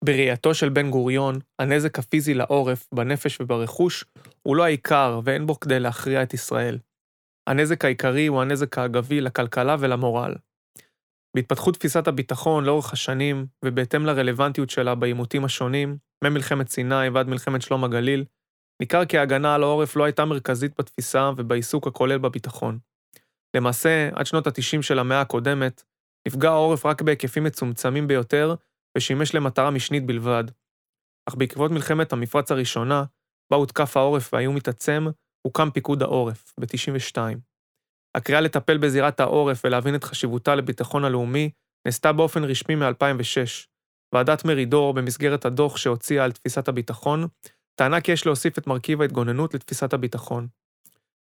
בראייתו 0.04 0.54
של 0.54 0.70
בן 0.70 0.90
גוריון, 0.90 1.36
הנזק 1.60 2.00
הפיזי 2.00 2.34
לעורף, 2.34 2.88
בנפש 2.94 3.42
וברכוש, 3.42 4.06
הוא 4.44 4.56
לא 4.56 4.64
העיקר 4.64 5.20
ואין 5.24 5.46
בו 5.46 5.60
כדי 5.60 5.80
להכריע 5.80 6.24
את 6.24 6.34
ישראל. 6.34 6.80
הנזק 7.50 7.86
העיקרי 7.86 8.28
הוא 8.28 8.42
הנזק 8.42 8.78
האגבי 8.78 9.22
לכלכלה 9.22 9.76
ולמורל. 9.80 10.36
בהתפתחות 11.36 11.76
תפיסת 11.76 12.08
הביטחון 12.08 12.66
לאורך 12.66 12.94
השנים, 12.94 13.46
ובהתאם 13.66 14.06
לרלוונטיות 14.06 14.70
שלה 14.70 14.96
בעימותים 14.96 15.46
השונים, 15.46 15.98
ממלחמת 16.24 16.70
סיני 16.70 17.10
ועד 17.14 17.28
מלחמת 17.28 17.62
שלום 17.62 17.84
הגליל, 17.84 18.26
ניכר 18.82 19.06
כי 19.06 19.18
ההגנה 19.18 19.56
על 19.56 19.64
העורף 19.64 19.96
לא 19.96 20.04
הייתה 20.04 20.26
מרכזית 20.26 20.80
בתפיסה 20.80 21.32
ובעיסוק 21.38 21.88
הכולל 21.88 22.18
בביטחון. 22.18 22.80
למעשה, 23.56 24.10
עד 24.14 24.26
שנות 24.26 24.48
ה-90 24.48 24.82
של 24.82 25.00
המאה 25.00 25.22
הקודמת, 25.22 25.84
נפגע 26.28 26.50
העורף 26.50 26.86
רק 26.86 27.02
בהיקפים 27.02 27.44
מצומצמים 27.44 28.08
ביותר, 28.08 28.56
ושימש 28.98 29.36
למטרה 29.36 29.72
משנית 29.72 30.06
בלבד. 30.06 30.44
אך 31.30 31.36
בעקבות 31.36 31.72
מלחמת 31.72 32.14
המפרץ 32.14 32.52
הראשונה, 32.52 33.04
בה 33.52 33.58
הותקף 33.58 33.98
העורף 33.98 34.34
והאיום 34.34 34.58
התעצם, 34.58 35.08
הוקם 35.42 35.72
פיקוד 35.72 36.02
העורף, 36.02 36.54
ב-92. 36.60 37.18
הקריאה 38.18 38.42
לטפל 38.42 38.78
בזירת 38.78 39.20
העורף 39.20 39.66
ולהבין 39.66 39.96
את 39.96 40.04
חשיבותה 40.04 40.56
לביטחון 40.56 41.06
הלאומי 41.06 41.50
נעשתה 41.86 42.14
באופן 42.14 42.44
רשמי 42.44 42.76
מ-2006. 42.76 43.68
ועדת 44.16 44.46
מרידור, 44.46 44.94
במסגרת 44.94 45.46
הדוח 45.46 45.78
שהוציאה 45.78 46.24
על 46.24 46.32
תפיסת 46.32 46.68
הביטחון, 46.68 47.28
טענה 47.76 48.02
כי 48.02 48.12
יש 48.12 48.26
להוסיף 48.26 48.58
את 48.58 48.68
מרכיב 48.68 49.02
ההתגוננות 49.02 49.54
לתפיסת 49.54 49.94
הביטחון. 49.94 50.48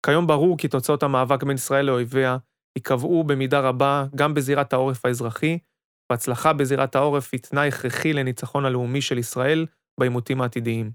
כיום 0.06 0.26
ברור 0.26 0.58
כי 0.58 0.68
תוצאות 0.68 1.02
המאבק 1.02 1.42
בין 1.42 1.54
ישראל 1.54 1.84
לאויביה 1.84 2.36
ייקבעו 2.76 3.24
במידה 3.24 3.60
רבה 3.60 4.04
גם 4.14 4.34
בזירת 4.34 4.72
העורף 4.72 5.04
האזרחי, 5.04 5.58
והצלחה 6.12 6.52
בזירת 6.52 6.96
העורף 6.96 7.28
היא 7.32 7.40
תנאי 7.40 7.68
הכרחי 7.68 8.12
לניצחון 8.12 8.64
הלאומי 8.64 9.02
של 9.02 9.18
ישראל 9.18 9.66
בעימותים 10.00 10.40
העתידיים. 10.40 10.90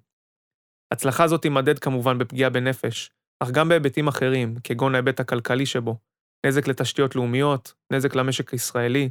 הצלחה 0.94 1.28
זאת 1.28 1.42
תימדד 1.42 1.80
כמובן 1.80 2.18
בפגיעה 2.18 2.50
בנפש, 2.50 3.12
אך 3.44 3.52
גם 3.52 3.70
בהיבטים 3.70 4.08
אחרים, 4.08 4.56
כגון 4.64 4.96
ההיבט 4.96 5.20
הכלכלי 5.20 5.66
שבו, 5.66 5.98
נזק 6.46 6.68
לתשתיות 6.68 7.16
לאומיות, 7.16 7.74
נזק 7.94 8.16
למשק 8.16 8.52
הישראלי, 8.52 9.10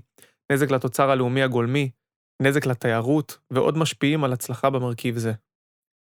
נזק 0.52 0.70
לתוצר 0.70 1.10
הלאומי 1.10 1.42
הגולמי, 1.42 1.90
נזק 2.42 2.66
לתיירות, 2.66 3.38
ועוד 3.50 3.78
משפיעים 3.78 4.24
על 4.24 4.32
הצלחה 4.32 4.70
במרכיב 4.70 5.18
זה. 5.18 5.32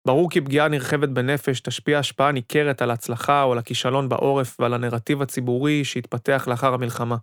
ברור 0.06 0.30
כי 0.30 0.40
פגיעה 0.40 0.68
נרחבת 0.68 1.08
בנפש 1.08 1.60
תשפיע 1.60 1.98
השפעה 1.98 2.32
ניכרת 2.32 2.82
על 2.82 2.90
ההצלחה 2.90 3.42
או 3.42 3.52
על 3.52 3.58
הכישלון 3.58 4.08
בעורף 4.08 4.60
ועל 4.60 4.74
הנרטיב 4.74 5.22
הציבורי 5.22 5.84
שהתפתח 5.84 6.44
לאחר 6.48 6.74
המלחמה. 6.74 7.16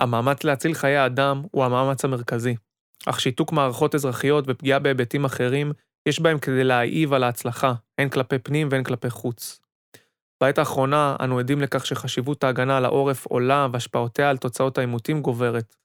המאמץ 0.00 0.44
להציל 0.44 0.74
חיי 0.74 1.06
אדם 1.06 1.42
הוא 1.50 1.64
המאמץ 1.64 2.04
המרכזי, 2.04 2.54
אך 3.06 3.20
שיתוק 3.20 3.52
מערכות 3.52 3.94
אזרחיות 3.94 4.44
ופגיעה 4.48 4.78
בהיבטים 4.78 5.24
אחרים, 5.24 5.72
יש 6.08 6.20
בהם 6.20 6.38
כדי 6.38 6.64
להעיב 6.64 7.12
על 7.12 7.22
ההצלחה, 7.22 7.74
הן 7.98 8.08
כלפי 8.08 8.38
פנים 8.38 8.68
והן 8.70 8.84
כלפי 8.84 9.10
חוץ. 9.10 9.60
בעת 10.40 10.58
האחרונה 10.58 11.16
אנו 11.20 11.38
עדים 11.38 11.60
לכך 11.60 11.86
שחשיבות 11.86 12.44
ההגנה 12.44 12.76
על 12.76 12.84
העורף 12.84 13.26
עולה 13.26 13.66
והשפעותיה 13.72 14.30
על 14.30 14.36
תוצאות 14.36 14.78
העימותים 14.78 15.22
גוברת. 15.22 15.76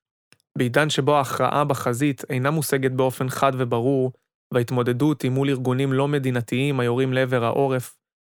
בעידן 0.58 0.90
שבו 0.90 1.16
ההכרעה 1.18 1.64
בחזית 1.64 2.24
אינה 2.30 2.52
מושגת 2.52 2.92
באופן 2.92 3.30
חד 3.30 3.52
וברור, 3.58 4.12
וההתמודדות 4.54 5.24
עם 5.24 5.34
מול 5.34 5.50
ארגונים 5.50 5.94
לא 5.94 6.08
מדינתיים 6.08 6.80
היורים 6.80 7.14
לעבר 7.14 7.44
העורף, 7.44 7.96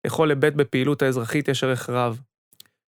לכל 0.08 0.30
היבט 0.30 0.54
בפעילות 0.54 1.02
האזרחית 1.02 1.48
יש 1.48 1.64
ערך 1.64 1.90
רב. 1.90 2.22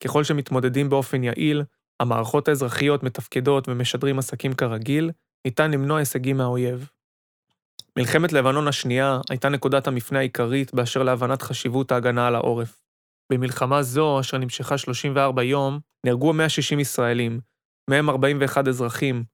ככל 0.05 0.25
שמתמודדים 0.25 0.89
באופן 0.89 1.25
יעיל, 1.25 1.63
המערכות 2.01 2.49
האזרחיות 2.49 3.03
מתפקדות 3.03 3.69
ומשדרים 3.69 4.19
עסקים 4.19 4.55
כרגיל, 4.55 5.11
ניתן 5.45 5.71
למנוע 5.71 5.99
הישגים 5.99 6.37
מהאויב. 6.37 6.91
מלחמת 7.99 8.33
לבנון 8.33 8.69
השנייה 8.69 9.21
הייתה 9.31 9.49
נקודת 9.49 9.87
המפנה 9.87 10.19
העיקרית 10.19 10.75
באשר 10.75 11.03
להבנת 11.03 11.43
חשיבות 11.43 11.93
ההגנה 11.93 12.27
על 12.27 12.35
העורף. 12.35 12.81
במלחמה 13.33 13.83
זו, 13.83 14.21
אשר 14.21 14.39
נמשכה 14.39 14.79
34 14.79 15.43
יום, 15.43 15.81
נהרגו 16.07 16.33
160 16.33 16.81
ישראלים, 16.81 17.41
מהם 17.89 18.11
41 18.11 18.69
אזרחים, 18.69 19.25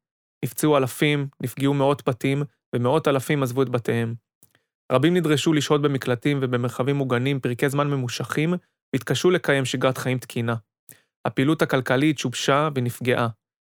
נפצעו 0.44 0.76
אלפים, 0.76 1.28
נפגעו 1.42 1.74
מאות 1.74 2.08
בתים, 2.08 2.42
ומאות 2.76 3.08
אלפים 3.08 3.42
עזבו 3.42 3.62
את 3.62 3.68
בתיהם. 3.68 4.14
רבים 4.92 5.14
נדרשו 5.14 5.52
לשהות 5.52 5.82
במקלטים 5.82 6.38
ובמרחבים 6.42 6.96
מוגנים 6.96 7.40
פרקי 7.40 7.68
זמן 7.68 7.90
ממושכים, 7.90 8.54
והתקשו 8.92 9.30
לקיים 9.30 9.64
שגרת 9.64 9.98
חיים 9.98 10.18
תקינה. 10.18 10.54
הפעילות 11.26 11.62
הכלכלית 11.62 12.18
שובשה 12.18 12.68
ונפגעה. 12.74 13.28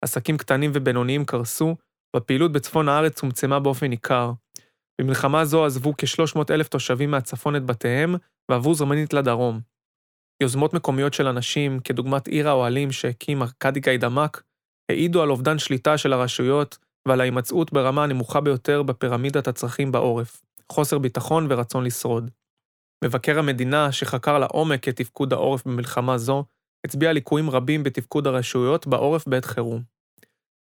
עסקים 0.01 0.37
קטנים 0.37 0.71
ובינוניים 0.73 1.25
קרסו, 1.25 1.75
והפעילות 2.15 2.51
בצפון 2.51 2.89
הארץ 2.89 3.13
צומצמה 3.13 3.59
באופן 3.59 3.87
ניכר. 3.87 4.31
במלחמה 5.01 5.45
זו 5.45 5.65
עזבו 5.65 5.93
כ-300 5.97 6.41
אלף 6.49 6.67
תושבים 6.67 7.11
מהצפון 7.11 7.55
את 7.55 7.65
בתיהם, 7.65 8.15
ועברו 8.51 8.73
זמנית 8.73 9.13
לדרום. 9.13 9.59
יוזמות 10.43 10.73
מקומיות 10.73 11.13
של 11.13 11.27
אנשים, 11.27 11.79
כדוגמת 11.79 12.27
עיר 12.27 12.49
האוהלים 12.49 12.91
שהקים 12.91 13.41
ארכדי 13.41 13.79
גיידמק, 13.79 14.43
העידו 14.91 15.23
על 15.23 15.29
אובדן 15.29 15.59
שליטה 15.59 15.97
של 15.97 16.13
הרשויות 16.13 16.77
ועל 17.07 17.21
ההימצאות 17.21 17.73
ברמה 17.73 18.03
הנמוכה 18.03 18.41
ביותר 18.41 18.83
בפירמידת 18.83 19.47
הצרכים 19.47 19.91
בעורף, 19.91 20.41
חוסר 20.71 20.97
ביטחון 20.97 21.47
ורצון 21.49 21.83
לשרוד. 21.83 22.31
מבקר 23.03 23.39
המדינה, 23.39 23.91
שחקר 23.91 24.39
לעומק 24.39 24.89
את 24.89 24.95
תפקוד 24.95 25.33
העורף 25.33 25.65
במלחמה 25.65 26.17
זו, 26.17 26.45
הצביע 26.85 27.13
ליקויים 27.13 27.49
רבים 27.49 27.83
בתפקוד 27.83 28.27
הרשויות 28.27 28.87
בעורף 28.87 29.27
בעת 29.27 29.45
חירום. 29.45 29.81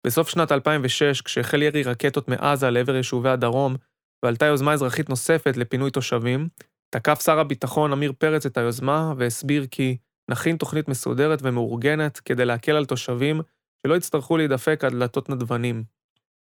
בסוף 0.06 0.28
שנת 0.28 0.52
2006, 0.52 1.20
כשהחל 1.20 1.62
ירי 1.62 1.82
רקטות 1.82 2.28
מעזה 2.28 2.70
לעבר 2.70 2.96
יישובי 2.96 3.28
הדרום, 3.28 3.76
ועלתה 4.24 4.46
יוזמה 4.46 4.72
אזרחית 4.72 5.08
נוספת 5.08 5.56
לפינוי 5.56 5.90
תושבים, 5.90 6.48
תקף 6.94 7.20
שר 7.24 7.38
הביטחון 7.38 7.92
עמיר 7.92 8.12
פרץ 8.18 8.46
את 8.46 8.56
היוזמה 8.58 9.12
והסביר 9.16 9.66
כי 9.70 9.96
נכין 10.30 10.56
תוכנית 10.56 10.88
מסודרת 10.88 11.38
ומאורגנת 11.42 12.18
כדי 12.18 12.44
להקל 12.44 12.72
על 12.72 12.84
תושבים 12.84 13.40
שלא 13.86 13.96
יצטרכו 13.96 14.36
להידפק 14.36 14.84
על 14.84 14.90
דלתות 14.90 15.28
נדבנים. 15.28 15.84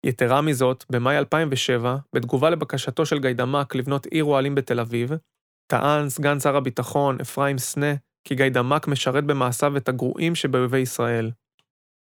יתרה 0.06 0.41
מזאת, 0.41 0.86
במאי 0.89 1.17
2007, 1.17 1.98
בתגובה 2.15 2.50
לבקשתו 2.50 3.06
של 3.06 3.19
גיידמק 3.19 3.76
לבנות 3.76 4.06
עיר 4.06 4.24
אוהלים 4.24 4.56
בתל 4.56 4.80
אביב, 4.80 5.12
טען 5.67 6.10
סגן 6.10 6.39
שר 6.39 6.56
הביטחון 6.56 7.17
אפרים 7.22 7.58
סנה 7.58 7.93
כי 8.24 8.36
גיידמק 8.36 8.88
משרת 8.88 9.24
במעשיו 9.24 9.78
את 9.78 9.89
הגרועים 9.89 10.36
שבאויבי 10.36 10.80
ישראל. 10.80 11.32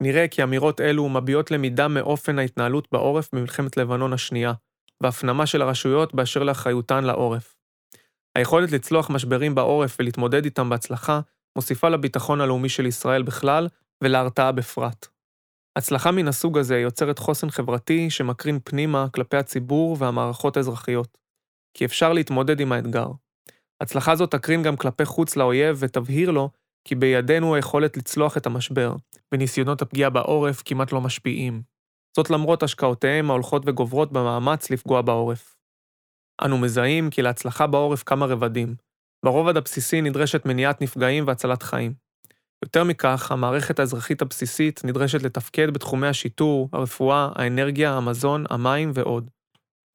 נראה 0.03 0.27
כי 0.27 0.43
אמירות 0.43 0.81
אלו 0.81 1.09
מביעות 1.09 1.51
למידה 1.51 1.87
מאופן 1.87 2.39
ההתנהלות 2.39 2.87
בעורף 2.91 3.29
במלחמת 3.33 3.77
לבנון 3.77 4.13
השנייה, 4.13 4.53
והפנמה 5.01 5.45
של 5.45 5.61
הרשויות 5.61 6.15
באשר 6.15 6.43
לאחריותן 6.43 7.03
לעורף. 7.03 7.55
היכולת 8.35 8.71
לצלוח 8.71 9.09
משברים 9.09 9.55
בעורף 9.55 9.97
ולהתמודד 9.99 10.45
איתם 10.45 10.69
בהצלחה, 10.69 11.19
מוסיפה 11.55 11.89
לביטחון 11.89 12.41
הלאומי 12.41 12.69
של 12.69 12.85
ישראל 12.85 13.23
בכלל 13.23 13.67
ולהרתעה 14.03 14.51
בפרט. 14.51 15.12
הצלחה 15.77 16.11
מן 16.11 16.27
הסוג 16.27 16.57
הזה 16.57 16.77
יוצרת 16.77 17.19
חוסן 17.19 17.49
חברתי 17.49 18.09
שמקרין 18.09 18.59
פנימה 18.63 19.09
כלפי 19.09 19.37
הציבור 19.37 19.97
והמערכות 19.99 20.57
האזרחיות. 20.57 21.17
כי 21.77 21.85
אפשר 21.85 22.13
להתמודד 22.13 22.59
עם 22.59 22.71
האתגר. 22.71 23.07
הצלחה 23.81 24.15
זו 24.15 24.25
תקרין 24.25 24.63
גם 24.63 24.77
כלפי 24.77 25.05
חוץ 25.05 25.35
לאויב 25.35 25.77
ותבהיר 25.79 26.31
לו 26.31 26.49
כי 26.87 26.95
בידינו 26.95 27.55
היכולת 27.55 27.97
לצלוח 27.97 28.37
את 28.37 28.45
המשבר, 28.45 28.95
וניסיונות 29.33 29.81
הפגיעה 29.81 30.09
בעורף 30.09 30.61
כמעט 30.65 30.91
לא 30.91 31.01
משפיעים. 31.01 31.61
זאת 32.15 32.29
למרות 32.29 32.63
השקעותיהם 32.63 33.29
ההולכות 33.29 33.63
וגוברות 33.65 34.11
במאמץ 34.11 34.69
לפגוע 34.69 35.01
בעורף. 35.01 35.55
אנו 36.45 36.57
מזהים 36.57 37.09
כי 37.09 37.21
להצלחה 37.21 37.67
בעורף 37.67 38.03
כמה 38.03 38.25
רבדים. 38.25 38.75
ברובד 39.25 39.57
הבסיסי 39.57 40.01
נדרשת 40.01 40.45
מניעת 40.45 40.81
נפגעים 40.81 41.27
והצלת 41.27 41.63
חיים. 41.63 41.93
יותר 42.63 42.83
מכך, 42.83 43.31
המערכת 43.31 43.79
האזרחית 43.79 44.21
הבסיסית 44.21 44.81
נדרשת 44.83 45.23
לתפקד 45.23 45.73
בתחומי 45.73 46.07
השיטור, 46.07 46.69
הרפואה, 46.73 47.29
האנרגיה, 47.35 47.93
המזון, 47.93 48.45
המים 48.49 48.91
ועוד. 48.93 49.29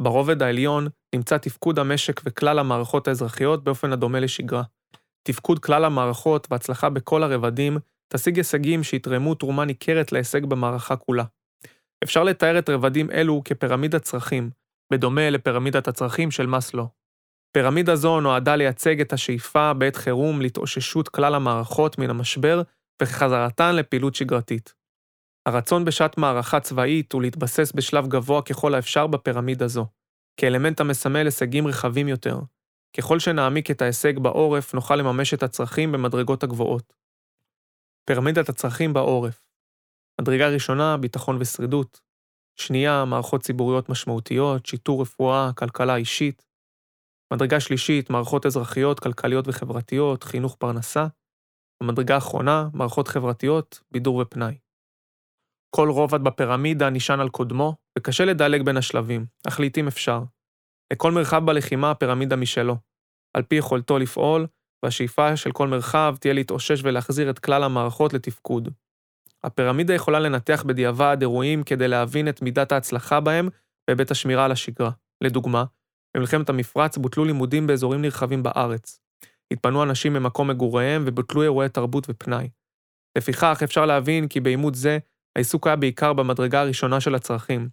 ברובד 0.03 0.43
העליון 0.43 0.87
נמצא 1.15 1.39
תפקוד 1.39 1.79
המשק 1.79 2.21
וכלל 2.25 2.59
המערכות 2.59 3.09
האזרחיות 3.09 3.65
באופן 3.65 3.93
הדומה 3.93 4.21
לשגרה. 4.21 4.63
תפקוד 5.23 5.59
כלל 5.59 5.85
המערכות 5.85 6.47
והצלחה 6.51 6.91
בכל 6.91 7.23
הרבדים 7.23 7.79
תשיג 8.13 8.37
הישגים 8.37 8.83
שיתרמו 8.83 9.35
תרומה 9.35 9.65
ניכרת 9.65 10.13
להישג 10.13 10.45
במערכה 10.45 10.97
כולה. 10.97 11.25
אפשר 12.05 12.25
לתאר 12.25 12.59
את 12.59 12.69
רבדים 12.71 13.11
אלו 13.11 13.43
כפירמידת 13.45 14.03
צרכים, 14.03 14.51
בדומה 14.93 15.31
לפירמידת 15.31 15.89
הצרכים 15.89 16.31
של 16.31 16.47
מאסלו. 16.47 16.98
פירמידה 17.53 17.97
זו 17.97 18.21
נועדה 18.21 18.57
לייצג 18.57 19.01
את 19.01 19.13
השאיפה 19.13 19.75
בעת 19.75 19.97
חירום 19.97 20.41
להתאוששות 20.41 21.09
כלל 21.09 21.35
המערכות 21.35 21.99
מן 21.99 22.11
המשבר 22.11 22.63
וחזרתן 23.03 23.77
לפעילות 23.77 24.15
שגרתית. 24.15 24.75
הרצון 25.49 25.85
בשעת 25.85 26.19
מערכה 26.19 26.61
צבאית 26.61 27.13
הוא 27.13 27.23
להתבסס 27.23 27.73
בשלב 27.73 28.09
גבוה 28.09 28.43
ככל 28.43 28.75
האפשר 28.75 29.07
בפירמידה 29.07 29.69
זו, 29.69 29.87
כאלמנט 30.41 30.81
המסמל 30.81 31.25
הישגים 31.25 31.67
רחבים 31.67 32.09
יותר. 32.09 32.39
ככל 32.97 33.19
שנעמיק 33.19 33.71
את 33.71 33.83
ההישג 33.83 34.19
בעורף, 34.19 34.75
נוכל 34.75 34.97
לממש 34.97 35.35
את 35.35 35.43
הצרכים 35.43 35.93
במדרגות 35.93 36.43
הגבוהות. 36.43 36.93
פירמידת 38.09 38.49
הצרכים 38.49 38.93
בעורף 38.93 39.49
מדרגה 40.21 40.49
ראשונה, 40.49 40.97
ביטחון 40.97 41.37
ושרידות. 41.41 42.01
שנייה, 42.57 43.05
מערכות 43.05 43.43
ציבוריות 43.43 43.89
משמעותיות, 43.89 44.67
שיטור 44.67 45.03
רפואה, 45.03 45.51
כלכלה 45.57 45.97
אישית. 45.97 46.48
מדרגה 47.35 47.61
שלישית, 47.61 48.11
מערכות 48.11 48.47
אזרחיות, 48.47 49.01
כלכליות 49.01 49.49
וחברתיות, 49.49 50.23
חינוך 50.23 50.57
פרנסה. 50.57 51.07
במדרגה 51.83 52.15
האחרונה, 52.15 52.69
מערכות 52.75 53.09
חברתיות, 53.09 53.81
בידור 53.91 54.17
ופנאי. 54.17 54.59
כל 55.77 55.89
רובד 55.89 56.25
בפירמידה 56.25 56.91
נשען 56.91 57.21
על 57.21 57.29
קודמו, 57.29 57.75
וקשה 57.99 58.25
לדלג 58.25 58.63
בין 58.63 58.77
השלבים, 58.77 59.27
אך 59.49 59.61
לעתים 59.61 59.89
אפשר. 59.89 60.23
לכל 60.93 61.13
מרחב 61.13 61.47
בלחימה 61.47 61.91
הפירמידה 61.91 62.37
משלו, 62.37 62.77
על 63.37 63.43
פי 63.43 63.55
יכולתו 63.55 63.99
לפעול, 63.99 64.47
והשאיפה 64.85 65.37
של 65.37 65.53
כל 65.53 65.69
מרחב 65.69 66.17
תהיה 66.21 66.35
להתאושש 66.35 66.81
ולהחזיר 66.83 67.31
את 67.31 67.39
כלל 67.39 67.63
המערכות 67.63 68.13
לתפקוד. 68.13 68.69
הפירמידה 69.45 69.95
יכולה 69.95 70.21
לנתח 70.21 70.65
בדיעבד 70.67 71.17
אירועים 71.21 71.63
כדי 71.63 71.89
להבין 71.89 72.29
את 72.29 72.43
מידת 72.43 72.73
ההצלחה 72.73 73.21
בהם 73.21 73.49
בהיבט 73.89 74.11
השמירה 74.11 74.45
על 74.45 74.53
השגרה. 74.53 74.91
לדוגמה, 75.25 75.65
במלחמת 76.19 76.49
המפרץ 76.49 76.99
בוטלו 76.99 77.25
לימודים 77.25 77.67
באזורים 77.67 78.03
נרחבים 78.03 78.43
בארץ. 78.43 79.01
התפנו 79.53 79.83
אנשים 79.83 80.13
ממקום 80.13 80.49
מגוריהם 80.51 81.05
ובוטלו 81.07 81.43
אירועי 81.43 81.69
תרבות 81.69 82.07
ופנאי. 82.11 82.49
לפיכך, 83.19 83.61
אפשר 83.65 83.87
להבין 83.87 84.29
כי 84.29 84.41
בעימות 84.41 84.75
זה, 84.75 84.99
העיסוק 85.37 85.67
היה 85.67 85.77
בעיקר 85.77 86.13
במדרגה 86.13 86.61
הראשונה 86.61 87.01
של 87.01 87.15
הצרכים, 87.15 87.69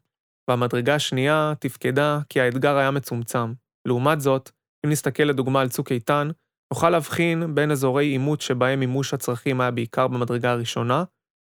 והמדרגה 0.49 0.95
השנייה 0.95 1.53
תפקדה 1.59 2.19
כי 2.29 2.41
האתגר 2.41 2.77
היה 2.77 2.91
מצומצם. 2.91 3.53
לעומת 3.87 4.21
זאת, 4.21 4.51
אם 4.85 4.89
נסתכל 4.89 5.23
לדוגמה 5.23 5.61
על 5.61 5.69
צוק 5.69 5.91
איתן, 5.91 6.29
נוכל 6.73 6.89
להבחין 6.89 7.55
בין 7.55 7.71
אזורי 7.71 8.05
עימות 8.05 8.41
שבהם 8.41 8.79
מימוש 8.79 9.13
הצרכים 9.13 9.61
היה 9.61 9.71
בעיקר 9.71 10.07
במדרגה 10.07 10.51
הראשונה, 10.51 11.03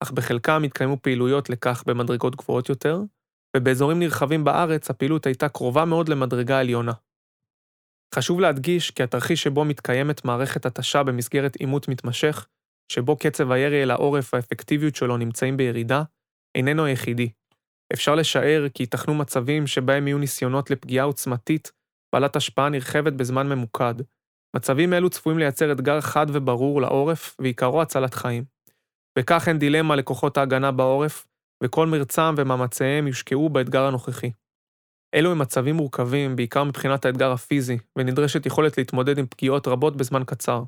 אך 0.03 0.11
בחלקם 0.11 0.63
התקיימו 0.65 0.97
פעילויות 1.01 1.49
לכך 1.49 1.83
במדרגות 1.87 2.35
גבוהות 2.35 2.69
יותר, 2.69 3.01
ובאזורים 3.57 3.99
נרחבים 3.99 4.43
בארץ 4.43 4.89
הפעילות 4.89 5.25
הייתה 5.25 5.49
קרובה 5.49 5.85
מאוד 5.85 6.09
למדרגה 6.09 6.59
עליונה. 6.59 6.93
חשוב 8.15 8.39
להדגיש 8.39 8.91
כי 8.91 9.03
התרחיש 9.03 9.43
שבו 9.43 9.65
מתקיימת 9.65 10.25
מערכת 10.25 10.65
התשה 10.65 11.03
במסגרת 11.03 11.55
עימות 11.55 11.87
מתמשך, 11.87 12.47
שבו 12.91 13.17
קצב 13.17 13.51
הירי 13.51 13.83
אל 13.83 13.91
העורף 13.91 14.33
והאפקטיביות 14.33 14.95
שלו 14.95 15.17
נמצאים 15.17 15.57
בירידה, 15.57 16.03
איננו 16.57 16.85
היחידי. 16.85 17.29
אפשר 17.93 18.15
לשער 18.15 18.67
כי 18.73 18.83
ייתכנו 18.83 19.15
מצבים 19.15 19.67
שבהם 19.67 20.07
יהיו 20.07 20.17
ניסיונות 20.17 20.69
לפגיעה 20.69 21.05
עוצמתית 21.05 21.71
בעלת 22.13 22.35
השפעה 22.35 22.69
נרחבת 22.69 23.13
בזמן 23.13 23.49
ממוקד. 23.49 23.95
מצבים 24.55 24.93
אלו 24.93 25.09
צפויים 25.09 25.39
לייצר 25.39 25.71
אתגר 25.71 26.01
חד 26.01 26.25
וברור 26.33 26.81
לעורף, 26.81 27.35
ועיקרו 27.41 27.81
הצלת 27.81 28.13
חיים. 28.13 28.43
וכך 29.19 29.47
אין 29.47 29.59
דילמה 29.59 29.95
לכוחות 29.95 30.37
ההגנה 30.37 30.71
בעורף, 30.71 31.26
וכל 31.63 31.87
מרצם 31.87 32.35
ומאמציהם 32.37 33.07
יושקעו 33.07 33.49
באתגר 33.49 33.83
הנוכחי. 33.83 34.31
אלו 35.15 35.31
הם 35.31 35.39
מצבים 35.39 35.75
מורכבים, 35.75 36.35
בעיקר 36.35 36.63
מבחינת 36.63 37.05
האתגר 37.05 37.31
הפיזי, 37.31 37.77
ונדרשת 37.95 38.45
יכולת 38.45 38.77
להתמודד 38.77 39.17
עם 39.17 39.25
פגיעות 39.29 39.67
רבות 39.67 39.97
בזמן 39.97 40.23
קצר. 40.25 40.63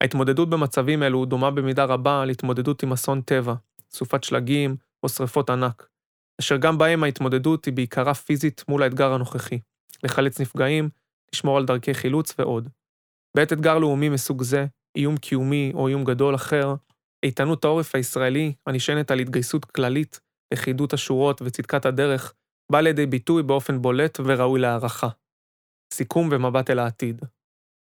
ההתמודדות 0.00 0.50
במצבים 0.50 1.02
אלו 1.02 1.24
דומה 1.24 1.50
במידה 1.50 1.84
רבה 1.84 2.24
להתמודדות 2.24 2.82
עם 2.82 2.92
אסון 2.92 3.20
טבע, 3.20 3.54
סופת 3.90 4.24
שלגים 4.24 4.76
או 5.02 5.08
שרפות 5.08 5.50
ענק, 5.50 5.88
אשר 6.40 6.56
גם 6.56 6.78
בהם 6.78 7.04
ההתמודדות 7.04 7.64
היא 7.64 7.74
בעיקרה 7.74 8.14
פיזית 8.14 8.64
מול 8.68 8.82
האתגר 8.82 9.12
הנוכחי, 9.12 9.58
לחלץ 10.04 10.40
נפגעים, 10.40 10.88
לשמור 11.34 11.56
על 11.56 11.66
דרכי 11.66 11.94
חילוץ 11.94 12.34
ועוד. 12.38 12.68
בעת 13.36 13.52
אתגר 13.52 13.78
לאומי 13.78 14.08
מסוג 14.08 14.42
זה, 14.42 14.66
איום 14.96 15.16
קיומי 15.16 15.72
או 15.74 15.88
איום 15.88 16.04
גדול 16.04 16.34
אחר, 16.34 16.74
איתנות 17.22 17.64
העורף 17.64 17.94
הישראלי, 17.94 18.54
הנשענת 18.66 19.10
על 19.10 19.18
התגייסות 19.18 19.64
כללית, 19.64 20.20
לכידות 20.54 20.92
השורות 20.92 21.42
וצדקת 21.42 21.86
הדרך, 21.86 22.34
בא 22.72 22.80
לידי 22.80 23.06
ביטוי 23.06 23.42
באופן 23.42 23.82
בולט 23.82 24.20
וראוי 24.24 24.60
להערכה. 24.60 25.08
סיכום 25.94 26.28
ומבט 26.32 26.70
אל 26.70 26.78
העתיד. 26.78 27.20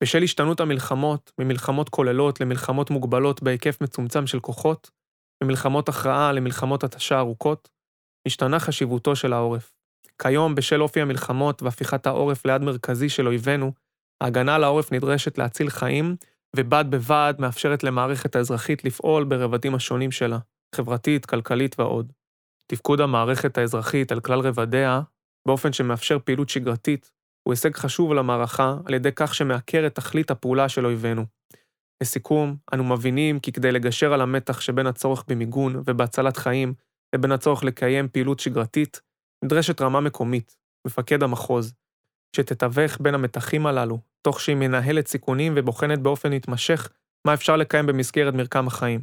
בשל 0.03 0.23
השתנות 0.23 0.59
המלחמות, 0.59 1.31
ממלחמות 1.39 1.89
כוללות 1.89 2.41
למלחמות 2.41 2.89
מוגבלות 2.89 3.43
בהיקף 3.43 3.81
מצומצם 3.81 4.27
של 4.27 4.39
כוחות, 4.39 4.91
ממלחמות 5.43 5.89
הכרעה 5.89 6.31
למלחמות 6.31 6.83
התשה 6.83 7.19
ארוכות, 7.19 7.69
משתנה 8.27 8.59
חשיבותו 8.59 9.15
של 9.15 9.33
העורף. 9.33 9.73
כיום, 10.21 10.55
בשל 10.55 10.81
אופי 10.81 11.01
המלחמות 11.01 11.63
והפיכת 11.63 12.07
העורף 12.07 12.45
ליד 12.45 12.61
מרכזי 12.61 13.09
של 13.09 13.27
אויבינו, 13.27 13.71
ההגנה 14.21 14.55
על 14.55 14.63
העורף 14.63 14.91
נדרשת 14.91 15.37
להציל 15.37 15.69
חיים, 15.69 16.15
ובד 16.57 16.85
בבד 16.89 17.33
מאפשרת 17.39 17.83
למערכת 17.83 18.35
האזרחית 18.35 18.85
לפעול 18.85 19.23
ברבדים 19.23 19.75
השונים 19.75 20.11
שלה, 20.11 20.37
חברתית, 20.75 21.25
כלכלית 21.25 21.79
ועוד. 21.79 22.13
תפקוד 22.71 23.01
המערכת 23.01 23.57
האזרחית 23.57 24.11
על 24.11 24.19
כלל 24.19 24.39
רבדיה, 24.39 25.01
באופן 25.47 25.73
שמאפשר 25.73 26.17
פעילות 26.19 26.49
שגרתית, 26.49 27.11
הוא 27.43 27.53
הישג 27.53 27.75
חשוב 27.75 28.13
למערכה 28.13 28.75
על 28.85 28.93
ידי 28.93 29.11
כך 29.15 29.35
שמעקר 29.35 29.87
את 29.87 29.95
תכלית 29.95 30.31
הפעולה 30.31 30.69
של 30.69 30.85
אויבינו. 30.85 31.25
לסיכום, 32.03 32.57
אנו 32.73 32.83
מבינים 32.83 33.39
כי 33.39 33.51
כדי 33.51 33.71
לגשר 33.71 34.13
על 34.13 34.21
המתח 34.21 34.61
שבין 34.61 34.87
הצורך 34.87 35.23
במיגון 35.27 35.83
ובהצלת 35.85 36.37
חיים 36.37 36.73
לבין 37.15 37.31
הצורך 37.31 37.63
לקיים 37.63 38.07
פעילות 38.07 38.39
שגרתית, 38.39 39.01
נדרשת 39.45 39.81
רמה 39.81 39.99
מקומית, 40.01 40.57
מפקד 40.87 41.23
המחוז, 41.23 41.73
שתתווך 42.35 42.97
בין 43.01 43.13
המתחים 43.13 43.65
הללו, 43.65 43.99
תוך 44.21 44.41
שהיא 44.41 44.55
מנהלת 44.55 45.07
סיכונים 45.07 45.53
ובוחנת 45.55 45.99
באופן 45.99 46.33
מתמשך 46.33 46.89
מה 47.27 47.33
אפשר 47.33 47.55
לקיים 47.55 47.85
במסגרת 47.85 48.33
מרקם 48.33 48.67
החיים. 48.67 49.01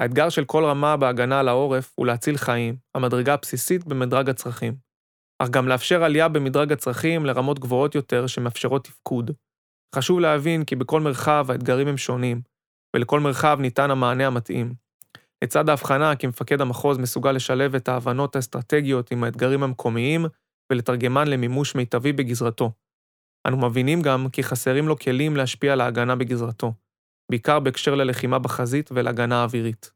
האתגר 0.00 0.28
של 0.28 0.44
כל 0.44 0.64
רמה 0.64 0.96
בהגנה 0.96 1.40
על 1.40 1.48
העורף 1.48 1.92
הוא 1.94 2.06
להציל 2.06 2.36
חיים, 2.36 2.76
המדרגה 2.94 3.34
הבסיסית 3.34 3.84
במדרג 3.84 4.30
הצרכים. 4.30 4.76
אך 5.38 5.48
גם 5.48 5.68
לאפשר 5.68 6.04
עלייה 6.04 6.28
במדרג 6.28 6.72
הצרכים 6.72 7.26
לרמות 7.26 7.58
גבוהות 7.58 7.94
יותר 7.94 8.26
שמאפשרות 8.26 8.84
תפקוד. 8.84 9.30
חשוב 9.94 10.20
להבין 10.20 10.64
כי 10.64 10.76
בכל 10.76 11.00
מרחב 11.00 11.46
האתגרים 11.50 11.88
הם 11.88 11.96
שונים, 11.96 12.40
ולכל 12.96 13.20
מרחב 13.20 13.58
ניתן 13.60 13.90
המענה 13.90 14.26
המתאים. 14.26 14.74
לצד 15.44 15.68
ההבחנה 15.68 16.16
כי 16.16 16.26
מפקד 16.26 16.60
המחוז 16.60 16.98
מסוגל 16.98 17.32
לשלב 17.32 17.74
את 17.74 17.88
ההבנות 17.88 18.36
האסטרטגיות 18.36 19.10
עם 19.10 19.24
האתגרים 19.24 19.62
המקומיים 19.62 20.26
ולתרגמן 20.72 21.28
למימוש 21.28 21.74
מיטבי 21.74 22.12
בגזרתו. 22.12 22.72
אנו 23.46 23.56
מבינים 23.56 24.02
גם 24.02 24.26
כי 24.32 24.42
חסרים 24.42 24.88
לו 24.88 24.98
כלים 24.98 25.36
להשפיע 25.36 25.72
על 25.72 25.80
ההגנה 25.80 26.16
בגזרתו, 26.16 26.72
בעיקר 27.30 27.60
בהקשר 27.60 27.94
ללחימה 27.94 28.38
בחזית 28.38 28.90
ולהגנה 28.92 29.40
האווירית. 29.40 29.95